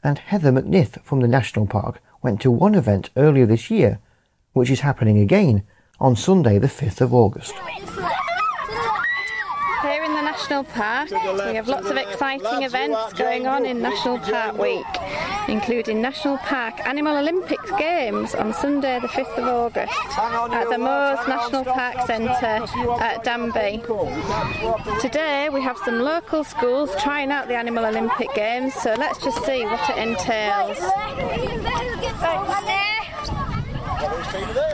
And 0.03 0.17
Heather 0.17 0.51
McNith 0.51 1.01
from 1.03 1.19
the 1.19 1.27
National 1.27 1.67
Park 1.67 2.01
went 2.21 2.39
to 2.41 2.51
one 2.51 2.75
event 2.75 3.09
earlier 3.17 3.45
this 3.45 3.69
year, 3.69 3.99
which 4.53 4.69
is 4.69 4.81
happening 4.81 5.19
again 5.19 5.63
on 5.99 6.15
Sunday, 6.15 6.57
the 6.57 6.67
5th 6.67 7.01
of 7.01 7.13
August. 7.13 7.53
Here 10.47 10.57
in 10.57 10.63
the 10.63 10.63
National 10.63 10.63
Park, 10.63 11.09
we 11.49 11.55
have 11.55 11.67
lots 11.67 11.89
of 11.89 11.97
exciting 11.97 12.63
events 12.63 13.13
going 13.13 13.47
on 13.47 13.65
in 13.65 13.81
National 13.81 14.19
Park 14.19 14.57
Week. 14.57 14.85
including 15.49 16.01
National 16.01 16.37
Park 16.37 16.79
Animal 16.85 17.17
Olympics 17.17 17.71
Games 17.71 18.35
on 18.35 18.53
Sunday, 18.53 18.99
the 18.99 19.07
5th 19.07 19.37
of 19.37 19.45
August, 19.45 19.93
at 20.17 20.69
the 20.69 20.77
Moors 20.77 21.19
National 21.27 21.63
Park 21.63 22.05
Centre 22.05 22.65
at 23.01 23.23
Danby. 23.23 23.81
Today 25.01 25.49
we 25.49 25.61
have 25.61 25.77
some 25.79 25.99
local 25.99 26.43
schools 26.43 26.91
trying 26.99 27.31
out 27.31 27.47
the 27.47 27.55
Animal 27.55 27.85
Olympic 27.85 28.33
Games, 28.35 28.73
so 28.75 28.93
let's 28.93 29.17
just 29.23 29.43
see 29.45 29.63
what 29.65 29.89
it 29.89 29.97
entails. 29.97 30.77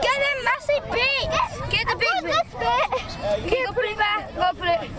Get 0.04 0.18
them 0.26 0.38
massive 0.44 0.84
bits! 0.92 1.38
Get 1.70 1.88
the 1.88 1.96
big 1.96 2.22
bit! 2.22 2.95
Get 3.48 3.74
put 3.74 3.84
it 3.84 3.98
back. 3.98 4.34
Go 4.34 4.50
put 4.56 4.68
it. 4.68 4.90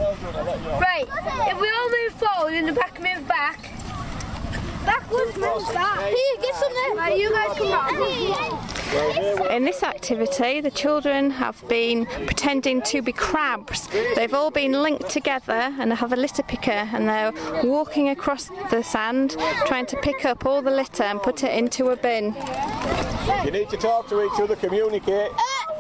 Right. 0.80 1.08
If 1.52 1.60
we 1.60 1.70
all 1.70 1.90
move 1.90 2.14
forward 2.14 2.54
and 2.54 2.68
the 2.68 2.74
back 2.74 3.02
move 3.02 3.28
back. 3.28 3.72
Backwards 4.86 5.36
move 5.36 5.74
back. 5.74 6.00
Here, 6.00 6.38
get 6.42 6.56
some 6.56 6.74
there. 6.74 6.96
Right, 6.96 7.18
you 7.20 7.30
guys 7.30 7.58
come 7.58 7.70
back. 7.70 9.52
In 9.52 9.66
this 9.66 9.84
activity, 9.84 10.62
the 10.62 10.72
children 10.72 11.30
have 11.30 11.62
been 11.68 12.06
pretending 12.06 12.82
to 12.84 13.02
be 13.02 13.12
crabs. 13.12 13.90
They've 14.16 14.34
all 14.34 14.50
been 14.50 14.72
linked 14.72 15.10
together 15.10 15.76
and 15.78 15.92
they 15.92 15.96
have 15.96 16.14
a 16.14 16.16
litter 16.16 16.42
picker 16.44 16.72
and 16.72 17.10
they're 17.10 17.34
walking 17.66 18.08
across 18.10 18.50
the 18.72 18.82
sand 18.82 19.36
trying 19.66 19.88
to 19.88 19.98
pick 19.98 20.24
up 20.24 20.46
all 20.46 20.62
the 20.62 20.72
litter 20.72 21.04
and 21.04 21.22
put 21.22 21.44
it 21.44 21.54
into 21.54 21.88
a 21.90 21.98
bin. 21.98 22.34
You 23.44 23.52
need 23.52 23.70
to 23.72 23.78
talk 23.78 24.08
to 24.08 24.24
each 24.24 24.40
other, 24.40 24.56
communicate. 24.56 25.32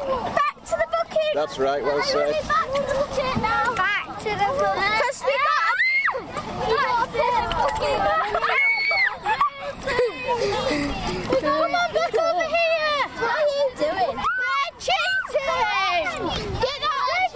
Back 0.08 0.64
to 0.64 0.72
the 0.72 0.88
bucket. 0.90 1.34
That's 1.34 1.60
right, 1.60 1.84
well 1.84 2.02
said. 2.04 2.32
Back 2.48 2.68
to 2.74 2.82
the 2.82 2.94
bucket 2.94 3.42
now. 3.42 3.76
Back 3.76 4.20
to 4.20 4.30
the 4.30 4.48
bucket. 4.58 4.94
Because 4.98 5.24
we 5.26 5.34
got 5.44 5.76
Back 6.68 7.12
to 7.12 7.24
the 7.36 7.50
bucket. 7.56 8.00
Come 11.42 11.74
on, 11.76 11.90
back 11.94 12.16
over 12.16 12.48
here. 12.48 13.04
What 13.20 13.36
are 13.36 13.48
you 13.48 13.66
doing? 13.78 14.16
They're 14.18 14.74
cheating. 14.80 16.24
Get 16.62 16.82
out. 16.84 17.04
They're 17.10 17.32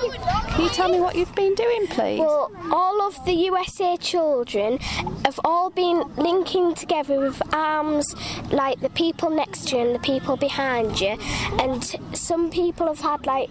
cheating. 0.00 0.52
Can 0.52 0.60
you 0.64 0.70
tell 0.70 0.88
me 0.88 1.00
what 1.00 1.14
you've 1.14 1.34
been 1.34 1.54
doing, 1.54 1.86
please? 1.88 2.18
Well, 2.20 2.50
all 2.70 3.02
of 3.06 3.24
the 3.24 3.32
USA 3.32 3.96
children 3.98 4.78
have 5.24 5.38
all 5.44 5.70
been 5.70 6.02
linking 6.16 6.74
together 6.74 7.20
with 7.20 7.40
arms, 7.54 8.14
like 8.52 8.80
the 8.80 8.90
people 8.90 9.30
next 9.30 9.68
to 9.68 9.76
you 9.76 9.82
and 9.82 9.94
the 9.94 9.98
people 10.00 10.36
behind 10.36 11.00
you. 11.00 11.16
And 11.58 11.84
some 12.14 12.50
people 12.50 12.86
have 12.86 13.00
had 13.00 13.26
like 13.26 13.50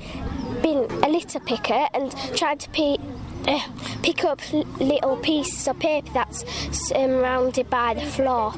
been 0.62 0.90
a 1.04 1.10
litter 1.10 1.40
picker 1.40 1.88
and 1.94 2.12
tried 2.36 2.60
to 2.62 2.70
pick. 2.70 3.00
Uh, 3.48 3.60
pick 4.04 4.24
up 4.24 4.40
little 4.80 5.18
pieces 5.18 5.68
of 5.68 5.80
paper 5.80 6.08
that's 6.14 6.46
surrounded 6.72 7.68
by 7.72 7.92
the 7.96 8.02
floor, 8.02 8.54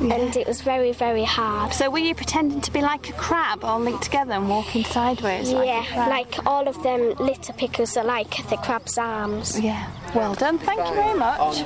and 0.00 0.36
it 0.36 0.46
was 0.46 0.60
very, 0.60 0.92
very 0.92 1.24
hard. 1.24 1.72
So 1.72 1.90
were 1.90 1.98
you 1.98 2.14
pretending 2.14 2.60
to 2.60 2.72
be 2.72 2.80
like 2.80 3.08
a 3.08 3.12
crab 3.14 3.64
all 3.64 3.80
linked 3.80 4.04
together 4.04 4.34
and 4.34 4.48
walking 4.48 4.84
sideways? 4.84 5.50
like 5.50 5.66
yeah, 5.66 5.84
crab? 5.86 6.08
like 6.08 6.46
all 6.46 6.68
of 6.68 6.80
them 6.84 7.14
litter 7.18 7.52
pickers 7.52 7.96
are 7.96 8.04
like 8.04 8.48
the 8.48 8.56
crab's 8.58 8.96
arms. 8.96 9.58
Yeah. 9.58 9.90
Well 10.14 10.34
done. 10.34 10.58
Thank 10.58 10.86
you 10.88 10.94
very 10.94 11.18
much. 11.18 11.64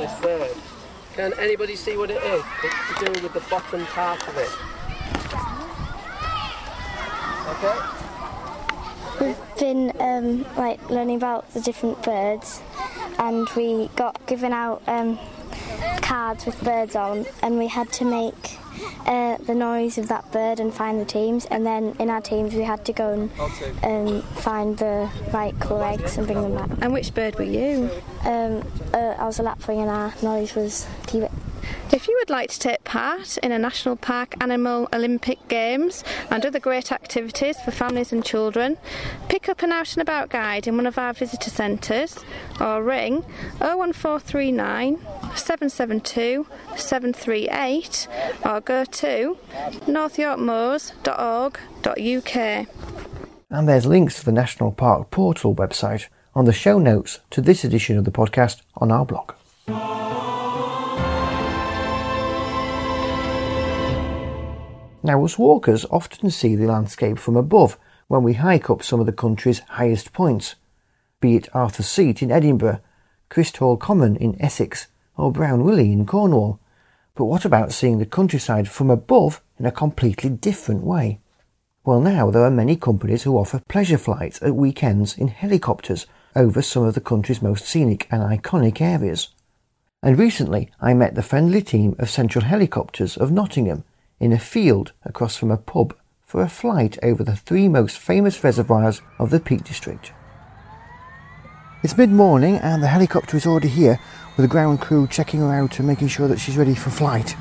On 1.18 1.30
the 1.30 1.36
third. 1.36 1.38
Can 1.38 1.44
anybody 1.44 1.76
see 1.76 1.96
what 1.96 2.10
it 2.10 2.22
is? 2.22 2.44
It's 2.64 2.98
to 2.98 3.04
do 3.04 3.22
with 3.22 3.32
the 3.32 3.40
bottom 3.50 3.84
part 3.86 4.26
of 4.28 4.36
it. 4.36 4.50
Okay. 7.48 7.78
We've 9.20 9.58
been 9.58 9.92
um, 10.00 10.44
like 10.56 10.90
learning 10.90 11.16
about 11.16 11.52
the 11.54 11.60
different 11.60 12.02
birds, 12.02 12.60
and 13.18 13.48
we 13.56 13.88
got 13.96 14.26
given 14.26 14.52
out 14.52 14.82
um, 14.86 15.18
cards 16.02 16.44
with 16.44 16.62
birds 16.62 16.94
on, 16.94 17.24
and 17.42 17.58
we 17.58 17.68
had 17.68 17.90
to 17.92 18.04
make 18.04 18.58
uh, 19.06 19.38
the 19.38 19.54
noise 19.54 19.96
of 19.96 20.08
that 20.08 20.30
bird 20.32 20.60
and 20.60 20.74
find 20.74 21.00
the 21.00 21.04
teams. 21.04 21.46
And 21.46 21.64
then 21.64 21.96
in 21.98 22.10
our 22.10 22.20
teams, 22.20 22.54
we 22.54 22.62
had 22.62 22.84
to 22.84 22.92
go 22.92 23.30
and 23.82 24.18
um, 24.18 24.22
find 24.22 24.76
the 24.76 25.10
right 25.32 25.58
colour 25.60 25.84
eggs 25.84 26.18
and 26.18 26.26
bring 26.26 26.42
them 26.42 26.54
back. 26.54 26.78
And 26.82 26.92
which 26.92 27.14
bird 27.14 27.36
were 27.36 27.44
you? 27.44 27.90
Um, 28.26 28.66
uh, 28.92 29.14
I 29.18 29.24
was 29.24 29.38
a 29.38 29.44
lapwing, 29.44 29.80
and 29.80 29.88
our 29.88 30.12
noise 30.20 30.56
was 30.56 30.88
kiwi. 31.06 31.28
If 31.92 32.08
you 32.08 32.16
would 32.18 32.30
like 32.30 32.50
to 32.50 32.58
take 32.58 32.82
part 32.82 33.38
in 33.38 33.52
a 33.52 33.58
National 33.58 33.94
Park 33.94 34.34
Animal 34.40 34.88
Olympic 34.92 35.46
Games 35.46 36.02
and 36.30 36.44
other 36.44 36.58
great 36.58 36.90
activities 36.90 37.60
for 37.60 37.70
families 37.70 38.12
and 38.12 38.24
children, 38.24 38.78
pick 39.28 39.48
up 39.48 39.62
an 39.62 39.70
out 39.70 39.92
and 39.92 40.02
about 40.02 40.28
guide 40.28 40.66
in 40.66 40.76
one 40.76 40.86
of 40.86 40.98
our 40.98 41.12
visitor 41.12 41.50
centres 41.50 42.18
or 42.60 42.82
ring 42.82 43.22
01439 43.60 44.96
772 45.36 46.48
738 46.76 48.08
or 48.44 48.60
go 48.60 48.84
to 48.84 49.38
northyorkmoors.org.uk. 49.86 52.66
And 53.48 53.68
there's 53.68 53.86
links 53.86 54.18
to 54.18 54.24
the 54.24 54.32
National 54.32 54.72
Park 54.72 55.12
Portal 55.12 55.54
website 55.54 56.08
on 56.36 56.44
the 56.44 56.52
show 56.52 56.78
notes 56.78 57.20
to 57.30 57.40
this 57.40 57.64
edition 57.64 57.96
of 57.96 58.04
the 58.04 58.10
podcast 58.10 58.60
on 58.76 58.92
our 58.92 59.06
blog. 59.06 59.32
Now, 65.02 65.24
us 65.24 65.38
walkers 65.38 65.86
often 65.90 66.30
see 66.30 66.54
the 66.54 66.66
landscape 66.66 67.18
from 67.18 67.36
above 67.36 67.78
when 68.08 68.22
we 68.22 68.34
hike 68.34 68.68
up 68.68 68.82
some 68.82 69.00
of 69.00 69.06
the 69.06 69.12
country's 69.12 69.60
highest 69.60 70.12
points, 70.12 70.56
be 71.20 71.36
it 71.36 71.48
Arthur's 71.54 71.88
Seat 71.88 72.20
in 72.20 72.30
Edinburgh, 72.30 72.80
Chrishall 73.30 73.80
Common 73.80 74.14
in 74.16 74.36
Essex, 74.38 74.88
or 75.16 75.32
Brown 75.32 75.64
Willie 75.64 75.90
in 75.90 76.04
Cornwall. 76.04 76.60
But 77.14 77.24
what 77.24 77.46
about 77.46 77.72
seeing 77.72 77.98
the 77.98 78.04
countryside 78.04 78.68
from 78.68 78.90
above 78.90 79.40
in 79.58 79.64
a 79.64 79.72
completely 79.72 80.28
different 80.28 80.82
way? 80.82 81.18
Well, 81.82 82.02
now 82.02 82.30
there 82.30 82.44
are 82.44 82.50
many 82.50 82.76
companies 82.76 83.22
who 83.22 83.38
offer 83.38 83.62
pleasure 83.68 83.96
flights 83.96 84.42
at 84.42 84.54
weekends 84.54 85.16
in 85.16 85.28
helicopters 85.28 86.06
over 86.36 86.62
some 86.62 86.84
of 86.84 86.94
the 86.94 87.00
country's 87.00 87.42
most 87.42 87.66
scenic 87.66 88.06
and 88.10 88.22
iconic 88.22 88.80
areas. 88.80 89.28
And 90.02 90.18
recently 90.18 90.70
I 90.80 90.94
met 90.94 91.14
the 91.14 91.22
friendly 91.22 91.62
team 91.62 91.96
of 91.98 92.10
Central 92.10 92.44
Helicopters 92.44 93.16
of 93.16 93.32
Nottingham 93.32 93.82
in 94.20 94.32
a 94.32 94.38
field 94.38 94.92
across 95.04 95.36
from 95.36 95.50
a 95.50 95.56
pub 95.56 95.96
for 96.24 96.42
a 96.42 96.48
flight 96.48 96.98
over 97.02 97.24
the 97.24 97.36
three 97.36 97.68
most 97.68 97.98
famous 97.98 98.44
reservoirs 98.44 99.00
of 99.18 99.30
the 99.30 99.40
Peak 99.40 99.64
District. 99.64 100.12
It's 101.82 101.96
mid 101.96 102.10
morning 102.10 102.56
and 102.56 102.82
the 102.82 102.88
helicopter 102.88 103.36
is 103.36 103.46
already 103.46 103.68
here 103.68 103.98
with 104.36 104.44
the 104.44 104.48
ground 104.48 104.80
crew 104.80 105.06
checking 105.06 105.40
her 105.40 105.54
out 105.54 105.78
and 105.78 105.88
making 105.88 106.08
sure 106.08 106.28
that 106.28 106.38
she's 106.38 106.56
ready 106.56 106.74
for 106.74 106.90
flight. 106.90 107.36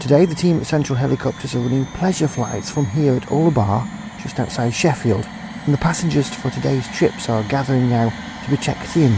Today, 0.00 0.26
the 0.26 0.34
team 0.34 0.58
at 0.58 0.66
Central 0.66 0.96
Helicopters 0.96 1.56
are 1.56 1.60
running 1.60 1.84
pleasure 1.86 2.28
flights 2.28 2.70
from 2.70 2.86
here 2.86 3.14
at 3.14 3.32
Owler 3.32 3.50
Bar, 3.50 3.88
just 4.22 4.38
outside 4.38 4.70
Sheffield, 4.70 5.26
and 5.64 5.74
the 5.74 5.78
passengers 5.78 6.28
for 6.32 6.50
today's 6.50 6.88
trips 6.88 7.28
are 7.28 7.42
gathering 7.44 7.88
now 7.88 8.12
to 8.44 8.50
be 8.50 8.56
checked 8.56 8.96
in. 8.96 9.12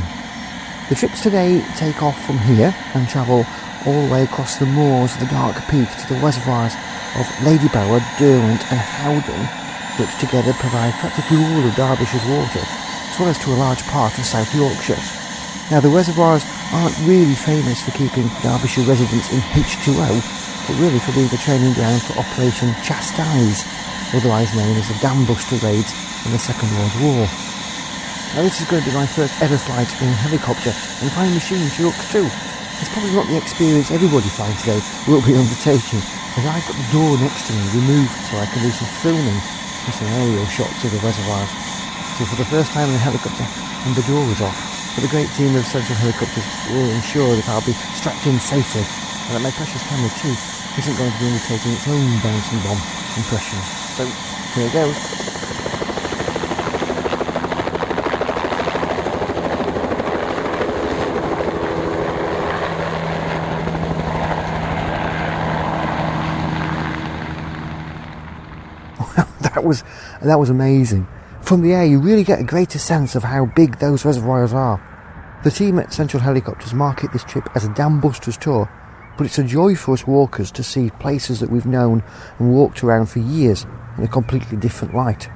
The 0.89 0.95
trips 0.95 1.23
today 1.23 1.65
take 1.77 2.03
off 2.03 2.19
from 2.27 2.39
here 2.39 2.75
and 2.95 3.09
travel 3.09 3.47
all 3.87 4.07
the 4.07 4.13
way 4.13 4.25
across 4.25 4.59
the 4.59 4.67
moors 4.67 5.15
of 5.15 5.21
the 5.21 5.33
Dark 5.33 5.57
Peak 5.71 5.89
to 5.89 6.07
the 6.15 6.21
reservoirs 6.21 6.75
of 7.17 7.27
Ladybower, 7.47 8.03
Derwent, 8.19 8.63
and 8.71 8.81
Howden, 8.81 9.43
which 9.99 10.13
together 10.19 10.53
provide 10.59 10.95
practically 11.01 11.39
all 11.39 11.65
of 11.65 11.75
Derbyshire's 11.75 12.27
water, 12.29 12.63
as 12.63 13.17
well 13.19 13.29
as 13.29 13.39
to 13.39 13.51
a 13.51 13.63
large 13.63 13.83
part 13.89 14.19
of 14.19 14.25
South 14.25 14.53
Yorkshire. 14.55 15.01
Now, 15.71 15.81
the 15.81 15.89
reservoirs 15.89 16.45
aren't 16.73 16.99
really 17.07 17.35
famous 17.35 17.83
for 17.83 17.93
keeping 17.93 18.27
Derbyshire 18.43 18.85
residents 18.85 19.33
in 19.33 19.41
H2O, 19.55 20.11
but 20.67 20.79
really 20.79 20.99
for 20.99 21.13
being 21.13 21.29
the 21.29 21.39
training 21.39 21.75
ground 21.75 22.03
for 22.03 22.19
Operation 22.19 22.75
Chastise, 22.83 23.65
otherwise 24.15 24.55
known 24.55 24.77
as 24.77 24.89
the 24.89 24.99
Dam 24.99 25.25
Buster 25.27 25.57
raids 25.63 25.95
in 26.27 26.33
the 26.33 26.39
Second 26.39 26.71
World 26.75 26.95
War. 27.03 27.25
Now, 28.35 28.47
this 28.47 28.63
is 28.63 28.67
going 28.71 28.83
to 28.83 28.91
be 28.91 28.95
my 28.95 29.07
first 29.07 29.35
ever 29.43 29.59
flight 29.59 29.91
in 30.03 30.09
a 30.09 30.19
helicopter, 30.23 30.71
and 31.03 31.11
flying 31.11 31.35
machine 31.35 31.67
she 31.71 31.83
looks 31.83 32.07
too. 32.11 32.27
It's 32.79 32.91
probably 32.95 33.13
not 33.13 33.27
the 33.27 33.37
experience 33.37 33.91
everybody 33.91 34.31
flying 34.31 34.57
today 34.63 34.81
will 35.11 35.21
be 35.21 35.35
undertaking, 35.35 36.01
as 36.39 36.45
I've 36.47 36.65
got 36.65 36.79
the 36.79 36.91
door 36.95 37.19
next 37.19 37.51
to 37.51 37.53
me 37.53 37.63
removed 37.75 38.15
so 38.31 38.39
I 38.39 38.47
can 38.49 38.63
do 38.63 38.71
some 38.71 38.89
filming 39.03 39.41
for 39.85 39.93
some 39.93 40.09
aerial 40.15 40.47
shots 40.47 40.79
of 40.87 40.95
the 40.95 41.03
reservoirs. 41.03 41.51
So 42.17 42.25
for 42.25 42.39
the 42.39 42.49
first 42.49 42.71
time 42.73 42.89
in 42.89 42.97
a 42.97 43.03
helicopter, 43.03 43.45
and 43.85 43.93
the 43.99 44.07
door 44.07 44.25
is 44.31 44.41
off. 44.41 44.59
But 44.95 45.07
the 45.07 45.13
great 45.13 45.31
team 45.39 45.55
of 45.55 45.65
Central 45.67 45.97
Helicopters 45.99 46.47
will 46.71 46.91
ensure 46.91 47.35
that 47.37 47.49
I'll 47.49 47.65
be 47.65 47.75
strapped 47.95 48.27
in 48.27 48.39
safely, 48.39 48.83
and 49.27 49.39
that 49.39 49.43
my 49.43 49.51
precious 49.55 49.83
camera 49.87 50.11
too 50.19 50.35
isn't 50.79 50.99
going 50.99 51.13
to 51.13 51.19
be 51.19 51.27
undertaking 51.31 51.73
its 51.73 51.87
own 51.87 52.07
bouncing 52.21 52.61
bomb 52.67 52.81
impression. 53.17 53.80
So 54.01 54.07
here 54.55 54.71
goes. 54.71 54.95
that 69.41 69.63
was 69.63 69.85
that 70.23 70.39
was 70.39 70.49
amazing. 70.49 71.07
From 71.43 71.61
the 71.61 71.75
air, 71.75 71.85
you 71.85 71.99
really 71.99 72.25
get 72.25 72.41
a 72.41 72.45
greater 72.45 72.79
sense 72.79 73.15
of 73.15 73.25
how 73.25 73.45
big 73.45 73.81
those 73.81 74.07
reservoirs 74.07 74.55
are. 74.55 74.81
The 75.45 75.51
team 75.51 75.79
at 75.79 75.93
Central 75.93 76.23
Helicopters 76.23 76.73
market 76.73 77.13
this 77.13 77.25
trip 77.25 77.47
as 77.55 77.67
a 77.67 77.75
Dam 77.75 78.01
Busters 78.01 78.39
tour, 78.39 78.71
but 79.19 79.27
it's 79.27 79.39
a 79.39 79.45
joy 79.45 79.75
for 79.75 79.93
us 79.93 80.07
walkers 80.07 80.51
to 80.53 80.63
see 80.63 80.89
places 80.89 81.41
that 81.41 81.51
we've 81.51 81.67
known 81.67 82.03
and 82.39 82.55
walked 82.55 82.83
around 82.83 83.07
for 83.07 83.19
years 83.19 83.67
in 84.01 84.07
a 84.07 84.09
completely 84.09 84.57
different 84.57 84.95
light. 84.95 85.29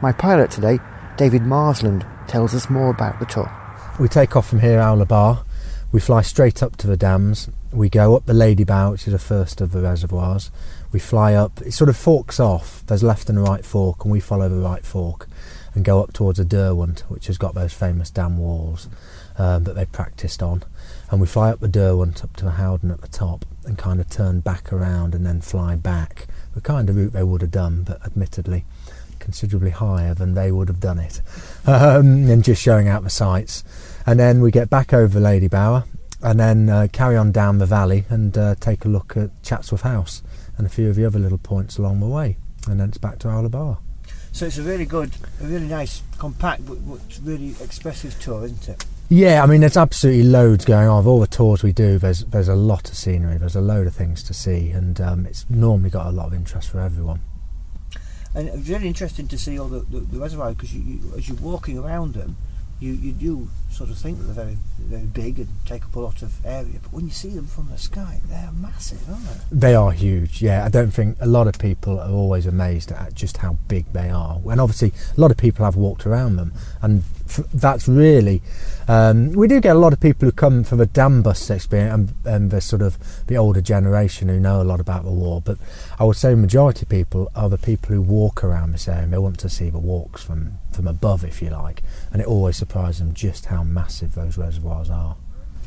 My 0.00 0.10
pilot 0.12 0.50
today, 0.50 0.78
David 1.18 1.42
Marsland, 1.42 2.06
tells 2.26 2.54
us 2.54 2.70
more 2.70 2.88
about 2.88 3.20
the 3.20 3.26
tour. 3.26 3.52
We 3.98 4.08
take 4.08 4.36
off 4.36 4.48
from 4.48 4.60
here, 4.60 4.80
Owler 4.80 5.04
Bar. 5.04 5.44
We 5.92 6.00
fly 6.00 6.22
straight 6.22 6.62
up 6.62 6.76
to 6.76 6.86
the 6.86 6.96
dams. 6.96 7.50
We 7.72 7.90
go 7.90 8.16
up 8.16 8.24
the 8.24 8.32
Ladybower, 8.32 8.92
which 8.92 9.06
is 9.06 9.12
the 9.12 9.18
first 9.18 9.60
of 9.60 9.72
the 9.72 9.82
reservoirs. 9.82 10.50
We 10.92 10.98
fly 10.98 11.34
up. 11.34 11.60
It 11.60 11.72
sort 11.72 11.90
of 11.90 11.96
forks 11.96 12.40
off. 12.40 12.84
There's 12.86 13.02
left 13.02 13.28
and 13.28 13.42
right 13.42 13.64
fork, 13.66 14.04
and 14.04 14.12
we 14.12 14.20
follow 14.20 14.48
the 14.48 14.60
right 14.60 14.84
fork 14.84 15.28
and 15.74 15.84
go 15.84 16.02
up 16.02 16.14
towards 16.14 16.38
the 16.38 16.44
Derwent, 16.44 17.00
which 17.08 17.26
has 17.26 17.36
got 17.36 17.54
those 17.54 17.74
famous 17.74 18.10
dam 18.10 18.38
walls 18.38 18.88
um, 19.36 19.64
that 19.64 19.74
they 19.74 19.84
practiced 19.84 20.42
on. 20.42 20.62
And 21.10 21.20
we 21.20 21.26
fly 21.26 21.50
up 21.50 21.60
the 21.60 21.68
Derwent 21.68 22.24
up 22.24 22.34
to 22.36 22.46
the 22.46 22.52
Howden 22.52 22.90
at 22.90 23.02
the 23.02 23.08
top 23.08 23.44
and 23.66 23.76
kind 23.76 24.00
of 24.00 24.08
turn 24.08 24.40
back 24.40 24.72
around 24.72 25.14
and 25.14 25.26
then 25.26 25.42
fly 25.42 25.76
back. 25.76 26.28
The 26.54 26.60
kind 26.60 26.90
of 26.90 26.96
route 26.96 27.12
they 27.12 27.22
would 27.22 27.42
have 27.42 27.50
done, 27.50 27.84
but 27.84 28.04
admittedly 28.04 28.64
considerably 29.20 29.70
higher 29.70 30.14
than 30.14 30.34
they 30.34 30.50
would 30.50 30.68
have 30.68 30.80
done 30.80 30.98
it, 30.98 31.20
um, 31.66 32.28
and 32.28 32.42
just 32.42 32.60
showing 32.60 32.88
out 32.88 33.04
the 33.04 33.10
sights. 33.10 33.62
And 34.06 34.18
then 34.18 34.40
we 34.40 34.50
get 34.50 34.68
back 34.68 34.92
over 34.92 35.20
Ladybower 35.20 35.84
and 36.22 36.40
then 36.40 36.68
uh, 36.68 36.88
carry 36.92 37.16
on 37.16 37.30
down 37.30 37.58
the 37.58 37.66
valley 37.66 38.04
and 38.08 38.36
uh, 38.36 38.54
take 38.58 38.84
a 38.84 38.88
look 38.88 39.16
at 39.16 39.30
Chatsworth 39.42 39.82
House 39.82 40.22
and 40.56 40.66
a 40.66 40.70
few 40.70 40.88
of 40.88 40.96
the 40.96 41.04
other 41.04 41.18
little 41.18 41.38
points 41.38 41.78
along 41.78 42.00
the 42.00 42.06
way. 42.06 42.36
And 42.66 42.80
then 42.80 42.88
it's 42.88 42.98
back 42.98 43.18
to 43.20 43.28
Owler 43.28 43.78
So 44.32 44.46
it's 44.46 44.58
a 44.58 44.62
really 44.62 44.84
good, 44.84 45.12
a 45.40 45.44
really 45.44 45.68
nice, 45.68 46.02
compact, 46.18 46.66
but, 46.66 46.76
but 46.88 47.00
really 47.22 47.54
expressive 47.62 48.20
tour, 48.20 48.44
isn't 48.44 48.68
it? 48.68 48.84
Yeah, 49.12 49.42
I 49.42 49.46
mean, 49.46 49.60
there's 49.60 49.76
absolutely 49.76 50.22
loads 50.22 50.64
going 50.64 50.86
on. 50.86 51.00
Of 51.00 51.08
all 51.08 51.18
the 51.18 51.26
tours 51.26 51.64
we 51.64 51.72
do, 51.72 51.98
there's 51.98 52.24
there's 52.26 52.46
a 52.46 52.54
lot 52.54 52.88
of 52.88 52.96
scenery. 52.96 53.38
There's 53.38 53.56
a 53.56 53.60
load 53.60 53.88
of 53.88 53.94
things 53.94 54.22
to 54.22 54.32
see, 54.32 54.70
and 54.70 55.00
um, 55.00 55.26
it's 55.26 55.50
normally 55.50 55.90
got 55.90 56.06
a 56.06 56.12
lot 56.12 56.28
of 56.28 56.34
interest 56.34 56.70
for 56.70 56.78
everyone. 56.78 57.20
And 58.36 58.48
it's 58.48 58.68
really 58.68 58.86
interesting 58.86 59.26
to 59.26 59.36
see 59.36 59.58
all 59.58 59.66
the, 59.66 59.80
the, 59.80 59.98
the 59.98 60.20
reservoirs 60.20 60.54
because 60.54 60.72
you, 60.72 60.82
you, 60.82 61.12
as 61.16 61.28
you're 61.28 61.38
walking 61.38 61.76
around 61.76 62.14
them, 62.14 62.36
you, 62.78 62.92
you 62.92 63.10
do 63.10 63.48
sort 63.68 63.90
of 63.90 63.98
think 63.98 64.18
that 64.18 64.24
they're 64.24 64.44
very 64.44 64.58
very 64.78 65.06
big 65.06 65.38
and 65.40 65.48
take 65.66 65.84
up 65.84 65.94
a 65.96 66.00
lot 66.00 66.22
of 66.22 66.44
area, 66.46 66.78
but 66.80 66.92
when 66.92 67.04
you 67.04 67.10
see 67.10 67.30
them 67.30 67.46
from 67.46 67.68
the 67.68 67.78
sky, 67.78 68.20
they're 68.28 68.50
massive, 68.52 69.08
aren't 69.08 69.24
they? 69.24 69.34
They 69.50 69.74
are 69.74 69.90
huge. 69.90 70.40
Yeah, 70.40 70.64
I 70.64 70.68
don't 70.68 70.90
think 70.92 71.16
a 71.20 71.26
lot 71.26 71.48
of 71.48 71.58
people 71.58 71.98
are 72.00 72.10
always 72.10 72.46
amazed 72.46 72.90
at 72.92 73.14
just 73.14 73.38
how 73.38 73.58
big 73.68 73.92
they 73.92 74.08
are. 74.08 74.40
And 74.48 74.60
obviously, 74.60 74.92
a 75.16 75.20
lot 75.20 75.30
of 75.30 75.36
people 75.36 75.64
have 75.64 75.76
walked 75.76 76.06
around 76.06 76.36
them, 76.36 76.52
and 76.80 77.02
that's 77.36 77.88
really. 77.88 78.42
Um, 78.88 79.32
we 79.32 79.46
do 79.46 79.60
get 79.60 79.76
a 79.76 79.78
lot 79.78 79.92
of 79.92 80.00
people 80.00 80.26
who 80.26 80.32
come 80.32 80.64
from 80.64 80.78
the 80.78 80.86
dam 80.86 81.22
bus 81.22 81.48
experience 81.48 82.12
and, 82.24 82.26
and 82.26 82.50
the 82.50 82.60
sort 82.60 82.82
of 82.82 82.98
the 83.26 83.36
older 83.36 83.60
generation 83.60 84.28
who 84.28 84.40
know 84.40 84.60
a 84.60 84.64
lot 84.64 84.80
about 84.80 85.04
the 85.04 85.10
war. 85.12 85.40
But 85.40 85.58
I 85.98 86.04
would 86.04 86.16
say 86.16 86.34
majority 86.34 86.82
of 86.82 86.88
people 86.88 87.30
are 87.36 87.48
the 87.48 87.58
people 87.58 87.94
who 87.94 88.02
walk 88.02 88.42
around 88.42 88.72
this 88.72 88.88
area 88.88 89.04
and 89.04 89.12
they 89.12 89.18
want 89.18 89.38
to 89.40 89.48
see 89.48 89.70
the 89.70 89.78
walks 89.78 90.22
from 90.22 90.58
from 90.72 90.88
above, 90.88 91.24
if 91.24 91.40
you 91.40 91.50
like. 91.50 91.82
And 92.12 92.20
it 92.20 92.26
always 92.26 92.56
surprises 92.56 92.98
them 92.98 93.14
just 93.14 93.46
how 93.46 93.62
massive 93.62 94.14
those 94.14 94.36
reservoirs 94.36 94.90
are. 94.90 95.16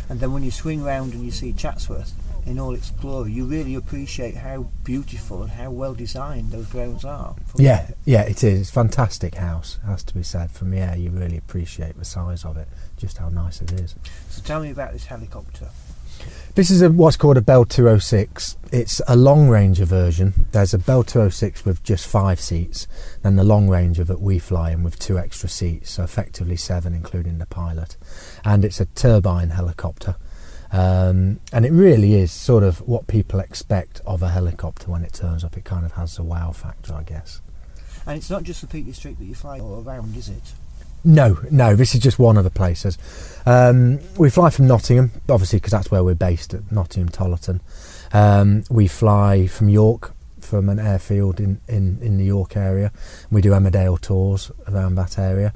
And 0.10 0.20
then 0.20 0.34
when 0.34 0.44
you 0.44 0.52
swing 0.52 0.84
round 0.84 1.14
and 1.14 1.24
you 1.24 1.32
see 1.32 1.54
Chatsworth 1.54 2.14
in 2.46 2.60
all 2.60 2.74
its 2.74 2.92
glory, 2.92 3.32
you 3.32 3.46
really 3.46 3.76
appreciate 3.76 4.36
how 4.36 4.64
beautiful 4.84 5.44
and 5.44 5.52
how 5.52 5.72
well 5.72 5.94
designed 5.94 6.52
those 6.52 6.68
grounds 6.68 7.06
are. 7.06 7.36
Yeah, 7.56 7.90
yeah, 8.06 8.24
it 8.24 8.44
is. 8.44 8.62
It's 8.62 8.70
a 8.70 8.74
fantastic 8.74 9.36
house, 9.36 9.80
has 9.86 10.04
to 10.04 10.14
be 10.14 10.24
said. 10.24 10.52
From 10.52 10.72
the 10.72 10.80
air, 10.80 10.96
you 10.96 11.10
really 11.10 11.38
appreciate 11.38 11.98
the 11.98 12.06
size 12.06 12.46
of 12.46 12.58
it, 12.58 12.68
just 12.98 13.18
how 13.18 13.30
nice 13.30 13.62
it 13.62 13.72
is. 13.72 13.96
So 14.30 14.42
tell 14.42 14.62
me 14.62 14.72
about 14.72 14.94
this 14.94 15.06
helicopter. 15.06 15.70
This 16.56 16.70
is 16.70 16.84
a, 16.84 16.92
what's 16.92 17.18
called 17.18 17.38
a 17.38 17.42
Bell 17.42 17.66
206. 17.66 18.58
It's 18.72 19.02
a 19.08 19.16
long 19.16 19.50
ranger 19.50 19.86
version. 19.86 20.46
There's 20.52 20.74
a 20.74 20.78
Bell 20.78 21.04
206 21.04 21.66
with 21.66 21.84
just 21.84 22.08
five 22.08 22.40
seats, 22.40 22.88
and 23.24 23.40
the 23.40 23.44
long 23.44 23.70
ranger 23.70 24.04
that 24.04 24.22
we 24.22 24.38
fly 24.38 24.70
in 24.72 24.84
with 24.84 25.00
two 25.00 25.18
extra 25.18 25.50
seats, 25.50 25.92
so 25.92 26.04
effectively 26.04 26.56
seven, 26.56 26.94
including 26.94 27.40
the 27.40 27.48
pilot. 27.48 27.98
And 28.46 28.64
it's 28.64 28.80
a 28.80 28.86
turbine 28.86 29.50
helicopter. 29.50 30.16
Um, 30.74 31.40
and 31.54 31.66
it 31.66 31.72
really 31.72 32.16
is 32.16 32.32
sort 32.32 32.64
of 32.64 32.80
what 32.88 33.06
people 33.06 33.40
expect 33.40 34.02
of 34.08 34.24
a 34.24 34.30
helicopter 34.30 34.90
when 34.90 35.04
it 35.04 35.14
turns 35.14 35.44
up. 35.44 35.56
It 35.56 35.64
kind 35.64 35.86
of 35.86 35.94
has 35.94 36.18
a 36.18 36.24
wow 36.24 36.52
factor, 36.52 36.96
I 36.96 37.04
guess. 37.04 37.42
And 38.08 38.18
it's 38.18 38.30
not 38.30 38.44
just 38.44 38.62
the 38.62 38.68
Peak 38.68 38.88
District 38.88 39.20
that 39.20 39.26
you 39.26 39.36
fly 39.36 39.60
all 39.60 39.84
around, 39.86 40.18
is 40.18 40.30
it? 40.30 40.54
No, 41.06 41.38
no, 41.52 41.76
this 41.76 41.94
is 41.94 42.02
just 42.02 42.18
one 42.18 42.38
of 42.38 42.44
the 42.44 42.50
places. 42.50 42.98
Um, 43.46 44.00
we 44.18 44.30
fly 44.30 44.50
from 44.50 44.68
Nottingham, 44.68 45.12
obviously, 45.30 45.58
because 45.58 45.72
that's 45.72 45.92
where 45.92 46.04
we're 46.04 46.16
based 46.16 46.54
at 46.54 46.72
Nottingham 46.72 47.10
Tollerton. 47.10 47.60
Um, 48.12 48.64
we 48.70 48.88
fly 48.88 49.48
from 49.48 49.70
York, 49.70 50.14
from 50.54 50.70
an 50.70 50.78
airfield 50.78 51.40
in, 51.40 51.60
in, 51.68 51.98
in 52.00 52.18
the 52.18 52.24
York 52.24 52.56
area. 52.56 52.92
We 53.32 53.42
do 53.42 53.54
Emmerdale 53.54 54.00
tours 54.00 54.52
around 54.68 54.94
that 54.94 55.18
area. 55.18 55.52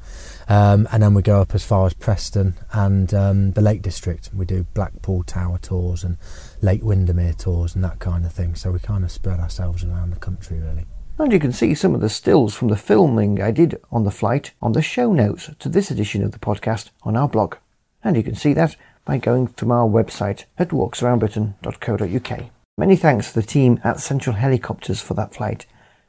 Um, 0.50 0.88
and 0.92 1.04
then 1.04 1.14
we 1.14 1.22
go 1.22 1.40
up 1.40 1.54
as 1.54 1.64
far 1.64 1.86
as 1.86 1.94
Preston 1.94 2.56
and 2.72 3.14
um, 3.14 3.52
the 3.52 3.62
Lake 3.62 3.84
District. 3.84 4.32
We 4.34 4.46
do 4.46 4.64
Blackpool 4.74 5.22
Tower 5.22 5.60
tours 5.60 6.04
and 6.04 6.18
Lake 6.64 6.82
Windermere 6.82 7.34
tours 7.34 7.76
and 7.76 7.84
that 7.84 8.00
kind 8.00 8.26
of 8.26 8.34
thing. 8.34 8.56
So 8.56 8.72
we 8.72 8.80
kind 8.80 9.04
of 9.04 9.12
spread 9.12 9.40
ourselves 9.40 9.84
around 9.84 10.10
the 10.10 10.20
country, 10.20 10.58
really. 10.58 10.88
And 11.20 11.32
you 11.32 11.38
can 11.38 11.54
see 11.54 11.76
some 11.76 11.94
of 11.94 12.02
the 12.02 12.10
stills 12.10 12.56
from 12.56 12.70
the 12.70 12.76
filming 12.76 13.40
I 13.40 13.52
did 13.52 13.80
on 13.92 14.04
the 14.04 14.10
flight 14.10 14.54
on 14.64 14.72
the 14.72 14.82
show 14.82 15.14
notes 15.14 15.52
to 15.60 15.70
this 15.70 15.92
edition 15.92 16.24
of 16.24 16.32
the 16.32 16.40
podcast 16.40 16.90
on 17.04 17.16
our 17.16 17.28
blog. 17.28 17.58
And 18.04 18.18
you 18.18 18.24
can 18.24 18.34
see 18.34 18.54
that 18.54 18.76
by 19.06 19.20
going 19.20 19.46
from 19.46 19.72
our 19.72 19.88
website 19.88 20.46
at 20.58 20.70
walksaroundbritain.co.uk. 20.70 22.52
Many 22.80 22.96
thanks 22.96 23.30
to 23.30 23.42
the 23.42 23.48
team 23.48 23.82
at 23.84 24.00
Central 24.00 24.36
Helicopters 24.36 25.02
for 25.02 25.16
that 25.16 25.34
flight, 25.34 25.66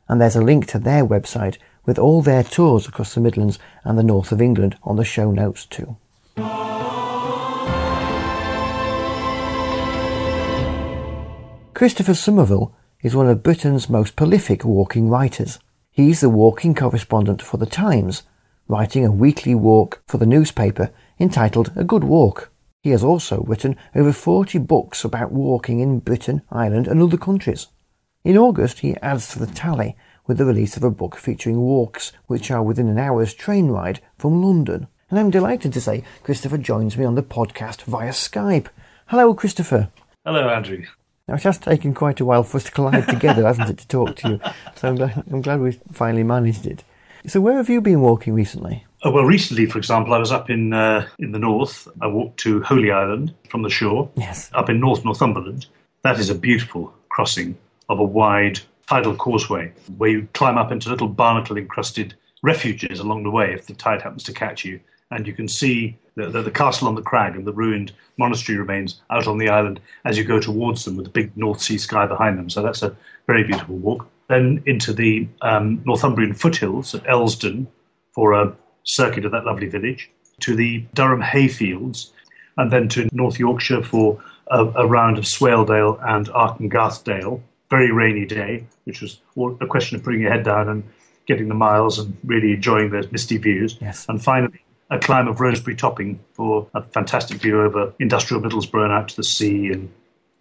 and 0.06 0.20
there's 0.20 0.36
a 0.36 0.42
link 0.42 0.66
to 0.66 0.78
their 0.78 1.02
website 1.02 1.56
with 1.86 1.98
all 1.98 2.20
their 2.20 2.42
tours 2.42 2.86
across 2.86 3.14
the 3.14 3.22
Midlands 3.22 3.58
and 3.84 3.96
the 3.96 4.02
north 4.02 4.32
of 4.32 4.42
England 4.42 4.76
on 4.82 4.96
the 4.96 5.04
show 5.04 5.30
notes 5.30 5.64
too. 5.64 5.96
Christopher 11.72 12.12
Somerville 12.12 12.74
is 13.02 13.16
one 13.16 13.28
of 13.28 13.42
Britain's 13.42 13.88
most 13.88 14.14
prolific 14.14 14.62
walking 14.62 15.08
writers. 15.08 15.58
He's 15.90 16.20
the 16.20 16.28
walking 16.28 16.74
correspondent 16.74 17.40
for 17.40 17.56
The 17.56 17.64
Times, 17.64 18.24
writing 18.66 19.06
a 19.06 19.10
weekly 19.10 19.54
walk 19.54 20.02
for 20.06 20.18
the 20.18 20.26
newspaper 20.26 20.90
entitled 21.18 21.72
A 21.76 21.82
Good 21.84 22.04
Walk. 22.04 22.50
He 22.82 22.90
has 22.90 23.02
also 23.02 23.42
written 23.42 23.76
over 23.94 24.12
40 24.12 24.58
books 24.58 25.04
about 25.04 25.32
walking 25.32 25.80
in 25.80 25.98
Britain, 25.98 26.42
Ireland, 26.50 26.86
and 26.86 27.02
other 27.02 27.16
countries. 27.16 27.66
In 28.24 28.38
August, 28.38 28.80
he 28.80 28.96
adds 28.98 29.28
to 29.28 29.38
the 29.38 29.46
tally 29.46 29.96
with 30.26 30.38
the 30.38 30.44
release 30.44 30.76
of 30.76 30.84
a 30.84 30.90
book 30.90 31.16
featuring 31.16 31.60
walks 31.60 32.12
which 32.26 32.50
are 32.50 32.62
within 32.62 32.88
an 32.88 32.98
hour's 32.98 33.34
train 33.34 33.68
ride 33.68 34.00
from 34.16 34.42
London. 34.42 34.86
And 35.10 35.18
I'm 35.18 35.30
delighted 35.30 35.72
to 35.72 35.80
say 35.80 36.04
Christopher 36.22 36.58
joins 36.58 36.96
me 36.96 37.04
on 37.04 37.14
the 37.14 37.22
podcast 37.22 37.82
via 37.82 38.10
Skype. 38.10 38.68
Hello, 39.06 39.34
Christopher. 39.34 39.88
Hello, 40.24 40.48
Andrew. 40.48 40.84
Now, 41.26 41.34
it 41.34 41.42
has 41.42 41.58
taken 41.58 41.94
quite 41.94 42.20
a 42.20 42.24
while 42.24 42.42
for 42.42 42.58
us 42.58 42.64
to 42.64 42.70
collide 42.70 43.08
together, 43.08 43.44
hasn't 43.46 43.70
it, 43.70 43.78
to 43.78 43.88
talk 43.88 44.16
to 44.16 44.28
you? 44.28 44.40
So 44.76 44.88
I'm 44.88 44.96
glad, 44.96 45.24
I'm 45.30 45.42
glad 45.42 45.60
we 45.60 45.72
finally 45.92 46.22
managed 46.22 46.66
it. 46.66 46.84
So, 47.26 47.40
where 47.40 47.56
have 47.56 47.68
you 47.68 47.80
been 47.80 48.00
walking 48.00 48.34
recently? 48.34 48.86
Oh, 49.04 49.12
well, 49.12 49.24
recently, 49.24 49.66
for 49.66 49.78
example, 49.78 50.12
I 50.12 50.18
was 50.18 50.32
up 50.32 50.50
in 50.50 50.72
uh, 50.72 51.06
in 51.18 51.32
the 51.32 51.38
north. 51.38 51.86
I 52.00 52.06
walked 52.08 52.38
to 52.40 52.62
Holy 52.62 52.90
Island 52.90 53.34
from 53.48 53.62
the 53.62 53.70
shore. 53.70 54.10
Yes. 54.16 54.50
Up 54.54 54.68
in 54.68 54.80
North 54.80 55.04
Northumberland. 55.04 55.66
That 56.02 56.18
is 56.18 56.30
a 56.30 56.34
beautiful 56.34 56.92
crossing 57.08 57.56
of 57.88 58.00
a 58.00 58.04
wide 58.04 58.60
tidal 58.88 59.14
causeway 59.14 59.72
where 59.98 60.10
you 60.10 60.28
climb 60.32 60.58
up 60.58 60.72
into 60.72 60.88
little 60.88 61.08
barnacle 61.08 61.58
encrusted 61.58 62.14
refuges 62.42 63.00
along 63.00 63.22
the 63.22 63.30
way 63.30 63.52
if 63.52 63.66
the 63.66 63.74
tide 63.74 64.02
happens 64.02 64.24
to 64.24 64.32
catch 64.32 64.64
you. 64.64 64.80
And 65.10 65.26
you 65.26 65.32
can 65.32 65.48
see 65.48 65.96
the, 66.16 66.28
the, 66.28 66.42
the, 66.42 66.50
castle 66.50 66.86
on 66.86 66.94
the 66.94 67.02
crag 67.02 67.34
and 67.34 67.46
the 67.46 67.52
ruined 67.52 67.92
monastery 68.18 68.58
remains 68.58 69.00
out 69.10 69.26
on 69.26 69.38
the 69.38 69.48
island 69.48 69.80
as 70.04 70.18
you 70.18 70.24
go 70.24 70.38
towards 70.38 70.84
them 70.84 70.96
with 70.96 71.06
the 71.06 71.10
big 71.10 71.34
North 71.36 71.60
Sea 71.60 71.78
sky 71.78 72.06
behind 72.06 72.38
them. 72.38 72.50
So 72.50 72.62
that's 72.62 72.82
a 72.82 72.94
very 73.26 73.44
beautiful 73.44 73.76
walk. 73.76 74.06
Then 74.28 74.62
into 74.66 74.92
the 74.92 75.26
um, 75.40 75.82
Northumbrian 75.86 76.34
foothills 76.34 76.94
at 76.94 77.04
Elsdon 77.04 77.66
for 78.12 78.34
a 78.34 78.54
circuit 78.88 79.24
of 79.24 79.32
that 79.32 79.44
lovely 79.44 79.68
village, 79.68 80.10
to 80.40 80.56
the 80.56 80.84
Durham 80.94 81.22
hayfields, 81.22 82.10
and 82.56 82.72
then 82.72 82.88
to 82.88 83.08
North 83.12 83.38
Yorkshire 83.38 83.82
for 83.82 84.20
a, 84.48 84.64
a 84.64 84.86
round 84.86 85.18
of 85.18 85.24
Swaledale 85.24 85.98
and 86.08 86.28
Arkengarthdale. 86.28 87.40
Very 87.70 87.92
rainy 87.92 88.24
day, 88.24 88.64
which 88.84 89.02
was 89.02 89.20
a 89.60 89.66
question 89.66 89.96
of 89.96 90.02
putting 90.02 90.22
your 90.22 90.32
head 90.32 90.44
down 90.44 90.68
and 90.68 90.82
getting 91.26 91.48
the 91.48 91.54
miles 91.54 91.98
and 91.98 92.16
really 92.24 92.54
enjoying 92.54 92.90
those 92.90 93.12
misty 93.12 93.36
views. 93.36 93.76
Yes. 93.80 94.06
And 94.08 94.22
finally, 94.24 94.64
a 94.90 94.98
climb 94.98 95.28
of 95.28 95.38
Roseberry 95.38 95.76
Topping 95.76 96.18
for 96.32 96.66
a 96.72 96.82
fantastic 96.82 97.38
view 97.42 97.60
over 97.60 97.92
industrial 97.98 98.42
Middlesbrough 98.42 98.84
and 98.84 98.92
out 98.92 99.08
to 99.08 99.16
the 99.16 99.22
sea 99.22 99.68
and 99.70 99.92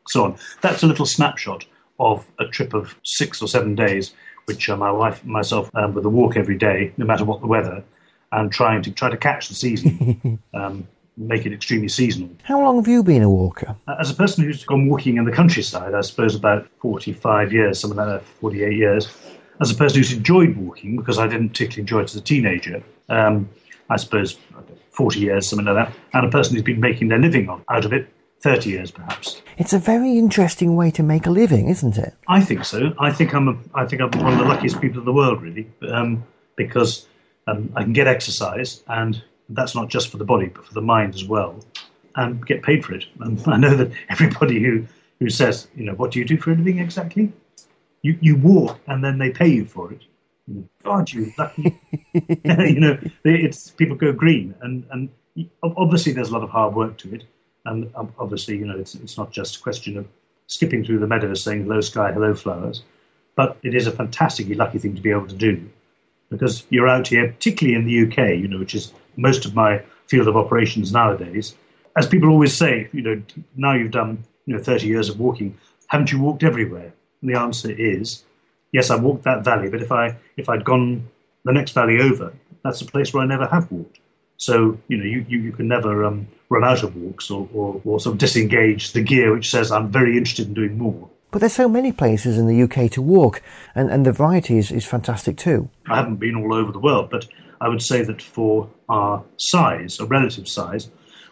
so 0.07 0.23
on. 0.23 0.37
That's 0.61 0.83
a 0.83 0.87
little 0.87 1.05
snapshot 1.05 1.65
of 1.99 2.25
a 2.39 2.45
trip 2.45 2.73
of 2.73 2.95
six 3.03 3.41
or 3.41 3.49
seven 3.49 3.75
days, 3.75 4.13
which 4.45 4.69
uh, 4.69 4.77
my 4.77 4.91
wife 4.91 5.21
and 5.23 5.31
myself 5.31 5.69
um, 5.75 5.93
with 5.93 6.05
a 6.05 6.09
walk 6.09 6.37
every 6.37 6.57
day, 6.57 6.93
no 6.95 7.05
matter 7.05 7.25
what 7.25 7.41
the 7.41 7.47
weather, 7.47 7.83
and 8.31 8.51
trying 8.51 8.81
to 8.83 8.91
try 8.91 9.09
to 9.09 9.17
catch 9.17 9.47
the 9.49 9.55
season. 9.55 10.39
um, 10.53 10.87
make 11.17 11.45
it 11.45 11.53
extremely 11.53 11.87
seasonal. 11.87 12.29
How 12.43 12.61
long 12.61 12.75
have 12.77 12.87
you 12.87 13.03
been 13.03 13.23
a 13.23 13.29
walker? 13.29 13.75
As 13.99 14.11
a 14.11 14.13
person 14.13 14.43
who's 14.43 14.63
gone 14.63 14.87
walking 14.87 15.17
in 15.17 15.25
the 15.25 15.31
countryside, 15.31 15.93
I 15.93 16.01
suppose 16.01 16.35
about 16.35 16.67
45 16.79 17.51
years, 17.51 17.79
something 17.79 17.97
like 17.97 18.07
that, 18.07 18.23
48 18.39 18.77
years. 18.77 19.09
As 19.59 19.71
a 19.71 19.75
person 19.75 19.97
who's 19.97 20.13
enjoyed 20.13 20.55
walking, 20.55 20.97
because 20.97 21.17
I 21.17 21.27
didn't 21.27 21.49
particularly 21.49 21.81
enjoy 21.81 22.01
it 22.01 22.03
as 22.03 22.15
a 22.15 22.21
teenager, 22.21 22.83
um, 23.09 23.49
I 23.89 23.97
suppose 23.97 24.37
40 24.91 25.19
years, 25.19 25.47
something 25.47 25.65
like 25.65 25.87
that. 25.87 25.97
And 26.13 26.27
a 26.27 26.29
person 26.29 26.55
who's 26.55 26.63
been 26.63 26.79
making 26.79 27.07
their 27.07 27.19
living 27.19 27.49
out 27.49 27.85
of 27.85 27.93
it, 27.93 28.13
30 28.41 28.69
years 28.69 28.91
perhaps. 28.91 29.41
It's 29.57 29.73
a 29.73 29.79
very 29.79 30.19
interesting 30.19 30.75
way 30.75 30.91
to 30.91 31.01
make 31.01 31.25
a 31.25 31.31
living, 31.31 31.69
isn't 31.69 31.97
it? 31.97 32.13
I 32.27 32.41
think 32.41 32.65
so. 32.65 32.93
I 32.99 33.11
think 33.11 33.33
I'm, 33.33 33.47
a, 33.47 33.57
I 33.73 33.85
think 33.85 34.01
I'm 34.03 34.11
one 34.21 34.33
of 34.33 34.39
the 34.39 34.45
luckiest 34.45 34.79
people 34.79 34.99
in 34.99 35.05
the 35.05 35.13
world, 35.13 35.41
really, 35.41 35.67
um, 35.89 36.23
because 36.55 37.07
um, 37.47 37.71
I 37.75 37.83
can 37.83 37.93
get 37.93 38.07
exercise, 38.07 38.83
and 38.87 39.21
that's 39.49 39.73
not 39.73 39.89
just 39.89 40.09
for 40.09 40.17
the 40.17 40.25
body, 40.25 40.47
but 40.47 40.65
for 40.65 40.73
the 40.73 40.81
mind 40.81 41.15
as 41.15 41.25
well, 41.25 41.59
and 42.15 42.45
get 42.45 42.61
paid 42.61 42.85
for 42.85 42.93
it. 42.93 43.05
And 43.19 43.41
I 43.47 43.57
know 43.57 43.75
that 43.75 43.91
everybody 44.09 44.61
who, 44.61 44.85
who 45.19 45.29
says, 45.29 45.67
you 45.75 45.85
know, 45.85 45.93
what 45.93 46.11
do 46.11 46.19
you 46.19 46.25
do 46.25 46.37
for 46.37 46.51
a 46.51 46.55
living 46.55 46.79
exactly? 46.79 47.31
You, 48.01 48.17
you 48.21 48.35
walk, 48.35 48.79
and 48.87 49.03
then 49.03 49.17
they 49.17 49.31
pay 49.31 49.47
you 49.47 49.65
for 49.65 49.91
it. 49.91 50.01
God, 50.83 51.11
you 51.11 51.31
lucky. 51.37 51.77
you 52.13 52.79
know, 52.79 52.97
it's 53.23 53.71
people 53.71 53.97
go 53.97 54.13
green, 54.13 54.55
and 54.61 54.85
and 54.91 55.09
obviously 55.61 56.13
there's 56.13 56.29
a 56.29 56.33
lot 56.33 56.43
of 56.43 56.49
hard 56.49 56.73
work 56.73 56.97
to 56.99 57.13
it, 57.13 57.23
and 57.65 57.91
obviously 58.17 58.57
you 58.57 58.65
know 58.65 58.77
it's 58.77 58.95
it's 58.95 59.17
not 59.17 59.31
just 59.31 59.57
a 59.57 59.59
question 59.59 59.97
of 59.97 60.07
skipping 60.47 60.85
through 60.85 60.99
the 60.99 61.07
meadows 61.07 61.43
saying 61.43 61.63
hello 61.63 61.81
sky, 61.81 62.13
hello 62.13 62.33
flowers, 62.33 62.83
but 63.35 63.57
it 63.63 63.75
is 63.75 63.87
a 63.87 63.91
fantastically 63.91 64.55
lucky 64.55 64.79
thing 64.79 64.95
to 64.95 65.01
be 65.01 65.11
able 65.11 65.27
to 65.27 65.35
do, 65.35 65.69
because 66.29 66.65
you're 66.69 66.87
out 66.87 67.07
here, 67.07 67.27
particularly 67.27 67.75
in 67.75 67.85
the 67.85 68.07
UK, 68.07 68.37
you 68.39 68.47
know, 68.47 68.59
which 68.59 68.75
is 68.75 68.93
most 69.15 69.45
of 69.45 69.55
my 69.55 69.81
field 70.07 70.27
of 70.27 70.37
operations 70.37 70.91
nowadays. 70.91 71.55
As 71.95 72.07
people 72.07 72.29
always 72.29 72.53
say, 72.53 72.89
you 72.91 73.01
know, 73.01 73.21
now 73.55 73.73
you've 73.73 73.91
done 73.91 74.23
you 74.45 74.55
know 74.55 74.63
30 74.63 74.87
years 74.87 75.09
of 75.09 75.19
walking, 75.19 75.57
haven't 75.87 76.11
you 76.11 76.19
walked 76.19 76.43
everywhere? 76.43 76.93
And 77.21 77.29
the 77.29 77.39
answer 77.39 77.71
is 77.71 78.23
yes, 78.71 78.89
I 78.89 78.95
walked 78.95 79.23
that 79.23 79.43
valley, 79.43 79.69
but 79.69 79.81
if 79.81 79.91
I 79.91 80.15
if 80.37 80.49
I'd 80.49 80.65
gone 80.65 81.07
the 81.43 81.53
next 81.53 81.71
valley 81.71 81.99
over, 81.99 82.33
that's 82.63 82.81
a 82.81 82.85
place 82.85 83.13
where 83.13 83.23
I 83.23 83.27
never 83.27 83.47
have 83.47 83.71
walked. 83.71 83.99
So 84.37 84.77
you 84.87 84.97
know, 84.97 85.05
you, 85.05 85.25
you, 85.27 85.39
you 85.39 85.51
can 85.51 85.67
never 85.67 86.03
um, 86.05 86.27
run 86.49 86.63
out 86.63 86.83
of 86.83 86.95
walks 86.95 87.31
or, 87.31 87.47
or, 87.53 87.81
or 87.83 87.99
sort 87.99 88.13
of 88.13 88.19
disengage 88.19 88.93
the 88.93 89.01
gear 89.01 89.33
which 89.33 89.49
says 89.49 89.71
I'm 89.71 89.91
very 89.91 90.17
interested 90.17 90.47
in 90.47 90.53
doing 90.53 90.77
more. 90.77 91.09
But 91.31 91.39
there's 91.39 91.53
so 91.53 91.67
many 91.67 91.91
places 91.91 92.37
in 92.37 92.47
the 92.47 92.61
UK 92.63 92.89
to 92.91 93.01
walk, 93.01 93.41
and, 93.75 93.89
and 93.89 94.05
the 94.05 94.11
variety 94.11 94.57
is, 94.57 94.71
is 94.71 94.85
fantastic 94.85 95.37
too. 95.37 95.69
I 95.89 95.97
haven't 95.97 96.17
been 96.17 96.35
all 96.35 96.53
over 96.53 96.71
the 96.71 96.79
world, 96.79 97.09
but 97.09 97.27
I 97.59 97.67
would 97.67 97.81
say 97.81 98.01
that 98.03 98.21
for 98.21 98.69
our 98.87 99.23
size, 99.37 99.99
a 99.99 100.05
relative 100.05 100.47
size, 100.47 100.89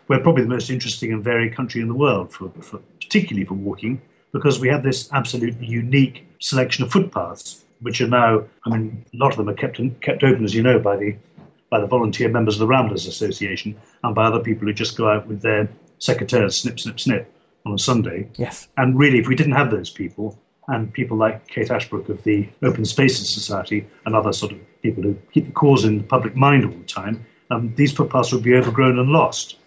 we're 0.07 0.19
probably 0.19 0.43
the 0.43 0.49
most 0.49 0.69
interesting 0.69 1.13
and 1.13 1.23
varied 1.23 1.55
country 1.55 1.81
in 1.81 1.87
the 1.87 1.93
world, 1.93 2.33
for, 2.33 2.49
for 2.61 2.79
particularly 2.99 3.45
for 3.45 3.55
walking 3.55 4.01
because 4.35 4.59
we 4.59 4.67
have 4.67 4.83
this 4.83 5.09
absolutely 5.13 5.65
unique 5.65 6.27
selection 6.41 6.83
of 6.83 6.91
footpaths, 6.91 7.63
which 7.79 8.01
are 8.01 8.07
now, 8.07 8.43
I 8.65 8.69
mean, 8.69 9.05
a 9.13 9.17
lot 9.17 9.31
of 9.31 9.37
them 9.37 9.47
are 9.47 9.53
kept 9.53 9.79
kept 10.01 10.23
open, 10.23 10.43
as 10.43 10.53
you 10.53 10.61
know, 10.61 10.77
by 10.77 10.97
the 10.97 11.15
by 11.69 11.79
the 11.79 11.87
volunteer 11.87 12.29
members 12.29 12.55
of 12.55 12.59
the 12.59 12.67
Ramblers 12.67 13.07
Association 13.07 13.75
and 14.03 14.13
by 14.13 14.25
other 14.25 14.39
people 14.39 14.67
who 14.67 14.73
just 14.73 14.97
go 14.97 15.09
out 15.09 15.25
with 15.27 15.41
their 15.41 15.69
secateurs, 15.99 16.53
snip, 16.53 16.79
snip, 16.79 16.99
snip, 16.99 17.31
on 17.65 17.73
a 17.73 17.79
Sunday. 17.79 18.29
Yes. 18.35 18.67
And 18.77 18.97
really, 18.97 19.19
if 19.19 19.27
we 19.27 19.35
didn't 19.35 19.53
have 19.53 19.71
those 19.71 19.89
people, 19.89 20.37
and 20.67 20.91
people 20.91 21.15
like 21.15 21.47
Kate 21.47 21.69
Ashbrook 21.69 22.09
of 22.09 22.23
the 22.23 22.49
Open 22.63 22.85
Spaces 22.85 23.31
Society 23.31 23.85
and 24.05 24.15
other 24.15 24.33
sort 24.33 24.51
of 24.51 24.81
people 24.81 25.03
who 25.03 25.15
keep 25.31 25.45
the 25.45 25.51
cause 25.51 25.85
in 25.85 25.99
the 25.99 26.03
public 26.03 26.35
mind 26.35 26.65
all 26.65 26.71
the 26.71 26.83
time, 26.85 27.23
um, 27.51 27.73
these 27.75 27.91
footpaths 27.91 28.33
would 28.33 28.43
be 28.43 28.55
overgrown 28.55 28.97
and 28.97 29.09
lost. 29.09 29.57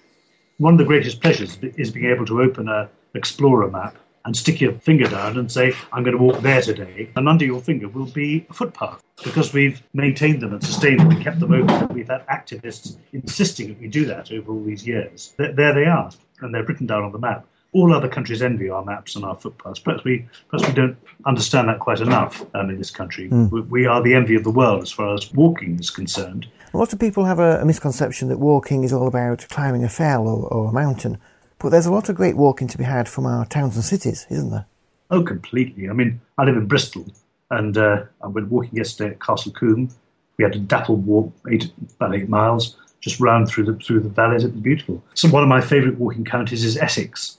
One 0.56 0.74
of 0.74 0.78
the 0.78 0.84
greatest 0.84 1.20
pleasures 1.20 1.56
is 1.62 1.92
being 1.92 2.06
able 2.06 2.26
to 2.26 2.42
open 2.42 2.68
a 2.68 2.90
Explorer 3.14 3.70
map 3.70 3.96
and 4.24 4.36
stick 4.36 4.60
your 4.60 4.72
finger 4.74 5.08
down 5.08 5.38
and 5.38 5.50
say, 5.50 5.72
I'm 5.92 6.04
going 6.04 6.16
to 6.16 6.22
walk 6.22 6.42
there 6.42 6.60
today. 6.60 7.10
And 7.16 7.26
under 7.26 7.46
your 7.46 7.60
finger 7.60 7.88
will 7.88 8.06
be 8.06 8.46
a 8.50 8.52
footpath 8.52 9.02
because 9.24 9.54
we've 9.54 9.82
maintained 9.94 10.42
them 10.42 10.52
and 10.52 10.62
sustained 10.62 11.00
them 11.00 11.10
and 11.10 11.22
kept 11.22 11.40
them 11.40 11.52
open. 11.54 11.94
We've 11.94 12.08
had 12.08 12.26
activists 12.26 12.98
insisting 13.12 13.68
that 13.68 13.80
we 13.80 13.88
do 13.88 14.04
that 14.04 14.30
over 14.30 14.52
all 14.52 14.62
these 14.62 14.86
years. 14.86 15.34
There, 15.38 15.52
there 15.52 15.72
they 15.72 15.86
are, 15.86 16.10
and 16.40 16.54
they're 16.54 16.64
written 16.64 16.86
down 16.86 17.04
on 17.04 17.12
the 17.12 17.18
map. 17.18 17.46
All 17.72 17.92
other 17.92 18.08
countries 18.08 18.40
envy 18.40 18.70
our 18.70 18.84
maps 18.84 19.14
and 19.14 19.24
our 19.24 19.36
footpaths. 19.36 19.78
Perhaps 19.78 20.04
we, 20.04 20.26
perhaps 20.48 20.68
we 20.68 20.74
don't 20.74 20.96
understand 21.26 21.68
that 21.68 21.80
quite 21.80 22.00
enough 22.00 22.44
um, 22.54 22.70
in 22.70 22.78
this 22.78 22.90
country. 22.90 23.28
Mm. 23.28 23.50
We, 23.50 23.60
we, 23.62 23.86
are 23.86 24.02
the 24.02 24.14
envy 24.14 24.36
of 24.36 24.44
the 24.44 24.50
world 24.50 24.82
as 24.82 24.90
far 24.90 25.14
as 25.14 25.32
walking 25.34 25.78
is 25.78 25.90
concerned. 25.90 26.46
Lots 26.72 26.92
of 26.92 26.98
people 26.98 27.24
have 27.24 27.38
a, 27.38 27.60
a 27.60 27.64
misconception 27.64 28.28
that 28.28 28.38
walking 28.38 28.84
is 28.84 28.92
all 28.92 29.06
about 29.06 29.46
climbing 29.50 29.84
a 29.84 29.88
fell 29.88 30.26
or, 30.26 30.48
or 30.48 30.68
a 30.70 30.72
mountain. 30.72 31.18
But 31.58 31.70
there's 31.70 31.86
a 31.86 31.92
lot 31.92 32.08
of 32.08 32.16
great 32.16 32.36
walking 32.36 32.68
to 32.68 32.78
be 32.78 32.84
had 32.84 33.08
from 33.08 33.26
our 33.26 33.44
towns 33.44 33.74
and 33.74 33.84
cities, 33.84 34.26
isn't 34.30 34.50
there? 34.50 34.66
Oh, 35.10 35.22
completely. 35.22 35.88
I 35.88 35.92
mean, 35.92 36.20
I 36.36 36.44
live 36.44 36.56
in 36.56 36.66
Bristol, 36.66 37.06
and 37.50 37.76
uh, 37.76 38.04
I 38.22 38.28
went 38.28 38.48
walking 38.48 38.76
yesterday 38.76 39.10
at 39.10 39.20
Castle 39.20 39.52
Combe. 39.52 39.90
We 40.36 40.44
had 40.44 40.54
a 40.54 40.58
dappled 40.58 41.04
walk, 41.06 41.32
eight, 41.50 41.72
about 41.96 42.14
eight 42.14 42.28
miles, 42.28 42.76
just 43.00 43.18
round 43.18 43.48
through 43.48 43.64
the 43.64 43.74
through 43.74 44.00
the 44.00 44.08
valleys. 44.08 44.44
It 44.44 44.52
was 44.52 44.60
beautiful. 44.60 45.02
So 45.14 45.28
one 45.28 45.42
of 45.42 45.48
my 45.48 45.60
favourite 45.60 45.98
walking 45.98 46.24
counties 46.24 46.64
is 46.64 46.76
Essex, 46.76 47.37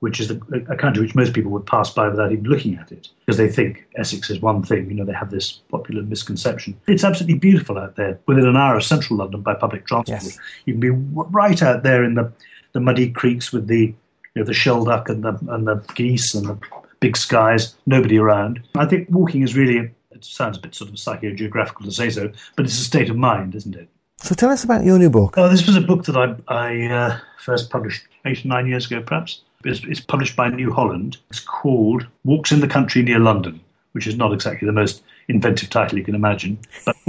which 0.00 0.18
is 0.18 0.28
the, 0.28 0.66
a 0.68 0.76
country 0.76 1.02
which 1.02 1.14
most 1.14 1.32
people 1.32 1.50
would 1.50 1.66
pass 1.66 1.90
by 1.90 2.08
without 2.08 2.32
even 2.32 2.44
looking 2.44 2.76
at 2.76 2.90
it 2.90 3.08
because 3.20 3.36
they 3.36 3.48
think 3.48 3.86
Essex 3.96 4.30
is 4.30 4.40
one 4.40 4.62
thing. 4.62 4.88
You 4.88 4.96
know, 4.96 5.04
they 5.04 5.12
have 5.12 5.30
this 5.30 5.60
popular 5.70 6.02
misconception. 6.02 6.78
It's 6.88 7.04
absolutely 7.04 7.38
beautiful 7.38 7.78
out 7.78 7.96
there. 7.96 8.18
Within 8.26 8.46
an 8.46 8.56
hour 8.56 8.76
of 8.76 8.84
central 8.84 9.18
London 9.18 9.42
by 9.42 9.54
public 9.54 9.86
transport, 9.86 10.22
yes. 10.22 10.38
you 10.64 10.74
can 10.74 10.80
be 10.80 10.90
right 10.90 11.62
out 11.62 11.82
there 11.82 12.02
in 12.02 12.14
the 12.14 12.32
the 12.72 12.80
muddy 12.80 13.10
creeks 13.10 13.52
with 13.52 13.66
the 13.66 13.94
you 14.34 14.42
know, 14.42 14.44
the 14.44 14.52
shelduck 14.52 15.08
and 15.08 15.24
the 15.24 15.38
and 15.52 15.66
the 15.66 15.76
geese 15.94 16.34
and 16.34 16.46
the 16.46 16.58
big 17.00 17.16
skies, 17.16 17.74
nobody 17.86 18.18
around. 18.18 18.62
I 18.74 18.86
think 18.86 19.08
walking 19.10 19.42
is 19.42 19.56
really 19.56 19.90
it 20.10 20.24
sounds 20.24 20.58
a 20.58 20.60
bit 20.60 20.74
sort 20.74 20.90
of 20.90 20.96
psychogeographical 20.96 21.84
to 21.84 21.92
say 21.92 22.10
so, 22.10 22.30
but 22.56 22.64
it's 22.64 22.78
a 22.78 22.84
state 22.84 23.10
of 23.10 23.16
mind, 23.16 23.54
isn't 23.54 23.74
it? 23.74 23.88
So 24.18 24.34
tell 24.34 24.50
us 24.50 24.64
about 24.64 24.84
your 24.84 24.98
new 24.98 25.08
book. 25.08 25.34
Oh, 25.38 25.48
this 25.48 25.66
was 25.66 25.76
a 25.76 25.80
book 25.80 26.04
that 26.04 26.16
I, 26.16 26.34
I 26.54 26.86
uh, 26.86 27.18
first 27.38 27.70
published 27.70 28.06
eight 28.26 28.44
or 28.44 28.48
nine 28.48 28.66
years 28.66 28.86
ago, 28.86 29.00
perhaps. 29.00 29.42
It's, 29.64 30.00
published 30.00 30.36
by 30.36 30.48
New 30.48 30.72
Holland. 30.72 31.18
It's 31.28 31.40
called 31.40 32.06
Walks 32.24 32.50
in 32.50 32.60
the 32.60 32.68
Country 32.68 33.02
Near 33.02 33.18
London, 33.18 33.60
which 33.92 34.06
is 34.06 34.16
not 34.16 34.32
exactly 34.32 34.66
the 34.66 34.72
most 34.72 35.02
inventive 35.28 35.70
title 35.70 35.98
you 35.98 36.04
can 36.04 36.14
imagine, 36.14 36.58
but 36.84 36.96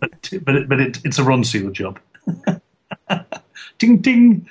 but, 0.00 0.44
but, 0.44 0.56
it, 0.56 0.68
but 0.68 0.80
it, 0.80 0.98
it's 1.04 1.18
a 1.18 1.24
Ron 1.24 1.42
Ronseal 1.42 1.72
job. 1.72 1.98
ding 3.78 3.98
ding. 3.98 4.48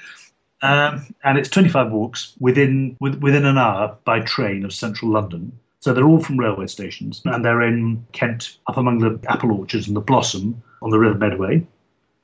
Um, 0.62 1.14
and 1.24 1.38
it's 1.38 1.50
25 1.50 1.92
walks 1.92 2.34
within 2.40 2.98
with, 3.00 3.22
within 3.22 3.46
an 3.46 3.58
hour 3.58 3.96
by 4.04 4.22
train 4.22 4.66
of 4.66 4.74
central 4.74 5.12
London. 5.12 5.52
So 5.82 5.94
they're 5.94 6.08
all 6.08 6.24
from 6.24 6.40
railway 6.40 6.66
stations, 6.66 7.22
and 7.26 7.46
they're 7.46 7.62
in 7.62 8.04
Kent, 8.12 8.58
up 8.66 8.78
among 8.78 9.00
the 9.00 9.20
apple 9.30 9.52
orchards 9.52 9.86
and 9.86 9.96
the 9.96 10.02
blossom 10.02 10.64
on 10.82 10.90
the 10.90 10.98
River 10.98 11.16
Medway. 11.16 11.68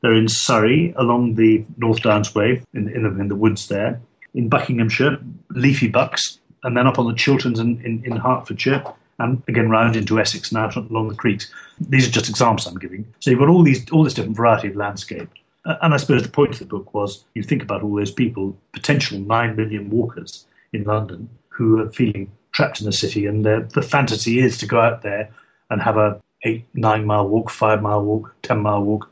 They're 0.01 0.15
in 0.15 0.27
Surrey, 0.27 0.95
along 0.97 1.35
the 1.35 1.63
North 1.77 2.01
Downs 2.01 2.33
Way, 2.33 2.63
in, 2.73 2.89
in, 2.89 3.03
the, 3.03 3.21
in 3.21 3.27
the 3.27 3.35
woods 3.35 3.67
there. 3.67 4.01
In 4.33 4.49
Buckinghamshire, 4.49 5.19
Leafy 5.49 5.87
Bucks, 5.87 6.39
and 6.63 6.77
then 6.77 6.87
up 6.87 6.99
on 6.99 7.07
the 7.07 7.13
Chilterns 7.13 7.59
in, 7.59 7.81
in, 7.83 8.03
in 8.05 8.17
Hertfordshire, 8.17 8.83
and 9.19 9.41
again 9.47 9.69
round 9.69 9.95
into 9.95 10.19
Essex 10.19 10.51
now 10.51 10.69
along 10.75 11.09
the 11.09 11.15
creeks. 11.15 11.51
These 11.79 12.07
are 12.07 12.11
just 12.11 12.29
examples 12.29 12.67
I'm 12.67 12.79
giving. 12.79 13.05
So 13.19 13.29
you've 13.29 13.39
got 13.39 13.49
all 13.49 13.63
these 13.63 13.89
all 13.91 14.03
this 14.03 14.13
different 14.13 14.37
variety 14.37 14.69
of 14.69 14.75
landscape. 14.75 15.29
And 15.65 15.93
I 15.93 15.97
suppose 15.97 16.23
the 16.23 16.29
point 16.29 16.53
of 16.53 16.59
the 16.59 16.65
book 16.65 16.93
was 16.93 17.23
you 17.35 17.43
think 17.43 17.61
about 17.61 17.83
all 17.83 17.95
those 17.95 18.11
people, 18.11 18.57
potential 18.73 19.19
nine 19.19 19.55
million 19.55 19.91
walkers 19.91 20.45
in 20.73 20.83
London, 20.85 21.29
who 21.49 21.79
are 21.79 21.91
feeling 21.91 22.31
trapped 22.51 22.79
in 22.79 22.85
the 22.85 22.91
city, 22.91 23.27
and 23.27 23.45
the 23.45 23.87
fantasy 23.87 24.39
is 24.39 24.57
to 24.57 24.65
go 24.65 24.79
out 24.81 25.03
there 25.03 25.29
and 25.69 25.81
have 25.81 25.97
a 25.97 26.19
eight, 26.43 26.65
nine 26.73 27.05
mile 27.05 27.27
walk, 27.27 27.49
five 27.49 27.81
mile 27.81 28.03
walk, 28.03 28.33
ten 28.41 28.59
mile 28.59 28.81
walk, 28.81 29.09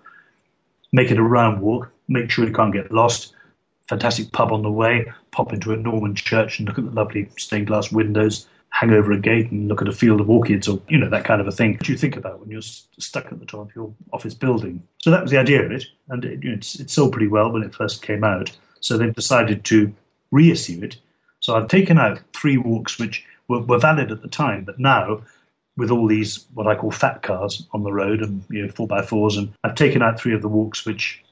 make 0.91 1.11
it 1.11 1.19
a 1.19 1.23
round 1.23 1.61
walk, 1.61 1.91
make 2.07 2.31
sure 2.31 2.45
you 2.45 2.53
can't 2.53 2.73
get 2.73 2.91
lost. 2.91 3.33
Fantastic 3.89 4.31
pub 4.31 4.51
on 4.51 4.61
the 4.61 4.71
way, 4.71 5.11
pop 5.31 5.51
into 5.51 5.73
a 5.73 5.75
Norman 5.75 6.13
church 6.13 6.59
and 6.59 6.67
look 6.67 6.77
at 6.77 6.85
the 6.85 6.91
lovely 6.91 7.27
stained 7.37 7.65
glass 7.67 7.91
windows, 7.91 8.47
hang 8.69 8.91
over 8.91 9.11
a 9.11 9.19
gate 9.19 9.49
and 9.49 9.67
look 9.67 9.81
at 9.81 9.87
a 9.87 9.91
field 9.91 10.21
of 10.21 10.29
orchids 10.29 10.67
or, 10.67 10.79
you 10.87 10.97
know, 10.97 11.09
that 11.09 11.25
kind 11.25 11.41
of 11.41 11.47
a 11.47 11.51
thing 11.51 11.75
that 11.75 11.89
you 11.89 11.97
think 11.97 12.15
about 12.15 12.39
when 12.39 12.51
you're 12.51 12.61
stuck 12.61 13.31
at 13.31 13.39
the 13.39 13.47
top 13.47 13.61
of 13.61 13.75
your 13.75 13.91
office 14.13 14.35
building. 14.35 14.83
So 14.99 15.09
that 15.09 15.23
was 15.23 15.31
the 15.31 15.39
idea 15.39 15.65
of 15.65 15.71
it. 15.71 15.85
And 16.07 16.23
it, 16.23 16.43
you 16.43 16.51
know, 16.51 16.57
it 16.57 16.89
sold 16.89 17.13
pretty 17.13 17.27
well 17.27 17.51
when 17.51 17.63
it 17.63 17.73
first 17.73 18.03
came 18.03 18.23
out. 18.23 18.55
So 18.79 18.95
they've 18.95 19.13
decided 19.13 19.65
to 19.65 19.91
reissue 20.29 20.83
it. 20.83 20.97
So 21.39 21.55
I've 21.55 21.67
taken 21.67 21.97
out 21.97 22.19
three 22.31 22.57
walks 22.57 22.99
which 22.99 23.25
were, 23.47 23.61
were 23.61 23.79
valid 23.79 24.11
at 24.11 24.21
the 24.21 24.27
time, 24.27 24.65
but 24.65 24.79
now 24.79 25.23
with 25.77 25.89
all 25.89 26.05
these 26.05 26.45
what 26.53 26.67
I 26.67 26.75
call 26.75 26.91
fat 26.91 27.23
cars 27.23 27.65
on 27.71 27.83
the 27.83 27.91
road 27.91 28.21
and 28.21 28.43
you 28.49 28.63
know 28.63 28.71
four 28.71 28.85
by 28.85 29.01
fours, 29.01 29.37
and 29.37 29.51
I've 29.63 29.75
taken 29.75 30.03
out 30.03 30.19
three 30.19 30.35
of 30.35 30.41
the 30.43 30.47
walks 30.47 30.85
which 30.85 31.23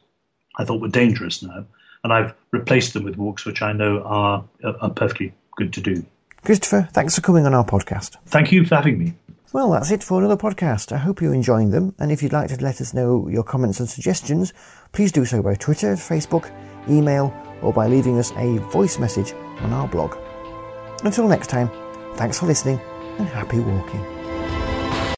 I 0.58 0.64
thought 0.64 0.82
were 0.82 0.88
dangerous 0.88 1.44
now, 1.44 1.66
and 2.04 2.14
I've 2.14 2.34
replaced 2.52 2.94
them 2.94 3.04
with 3.04 3.18
walks 3.18 3.46
which 3.46 3.62
I 3.62 3.74
know 3.74 4.02
are, 4.04 4.44
are 4.64 4.90
perfectly 4.90 5.34
good 5.56 5.74
to 5.74 5.82
do. 5.82 6.06
Christopher, 6.44 6.88
thanks 6.94 7.16
for 7.16 7.22
coming 7.22 7.46
on 7.46 7.54
our 7.54 7.66
podcast. 7.66 8.16
Thank 8.28 8.52
you 8.52 8.66
for 8.66 8.76
having 8.76 8.98
me. 8.98 9.14
Well, 9.54 9.72
that's 9.72 9.92
it 9.92 10.04
for 10.04 10.20
another 10.20 10.38
podcast. 10.38 10.92
I 10.92 10.98
hope 10.98 11.22
you're 11.22 11.34
enjoying 11.34 11.72
them, 11.72 11.96
and 12.00 12.12
if 12.12 12.22
you'd 12.22 12.34
like 12.34 12.50
to 12.50 12.62
let 12.62 12.82
us 12.82 12.94
know 12.94 13.28
your 13.30 13.44
comments 13.44 13.80
and 13.80 13.90
suggestions, 13.90 14.54
please 14.92 15.12
do 15.12 15.26
so 15.26 15.42
by 15.42 15.56
Twitter, 15.56 15.94
Facebook, 15.94 16.52
email, 16.90 17.34
or 17.62 17.74
by 17.74 17.88
leaving 17.88 18.20
us 18.20 18.32
a 18.36 18.58
voice 18.58 19.00
message 19.00 19.34
on 19.62 19.74
our 19.74 19.88
blog. 19.88 20.18
Until 21.04 21.28
next 21.28 21.48
time, 21.48 21.70
thanks 22.16 22.40
for 22.40 22.46
listening 22.46 22.80
and 23.18 23.28
happy 23.28 23.60
walking. 23.60 24.17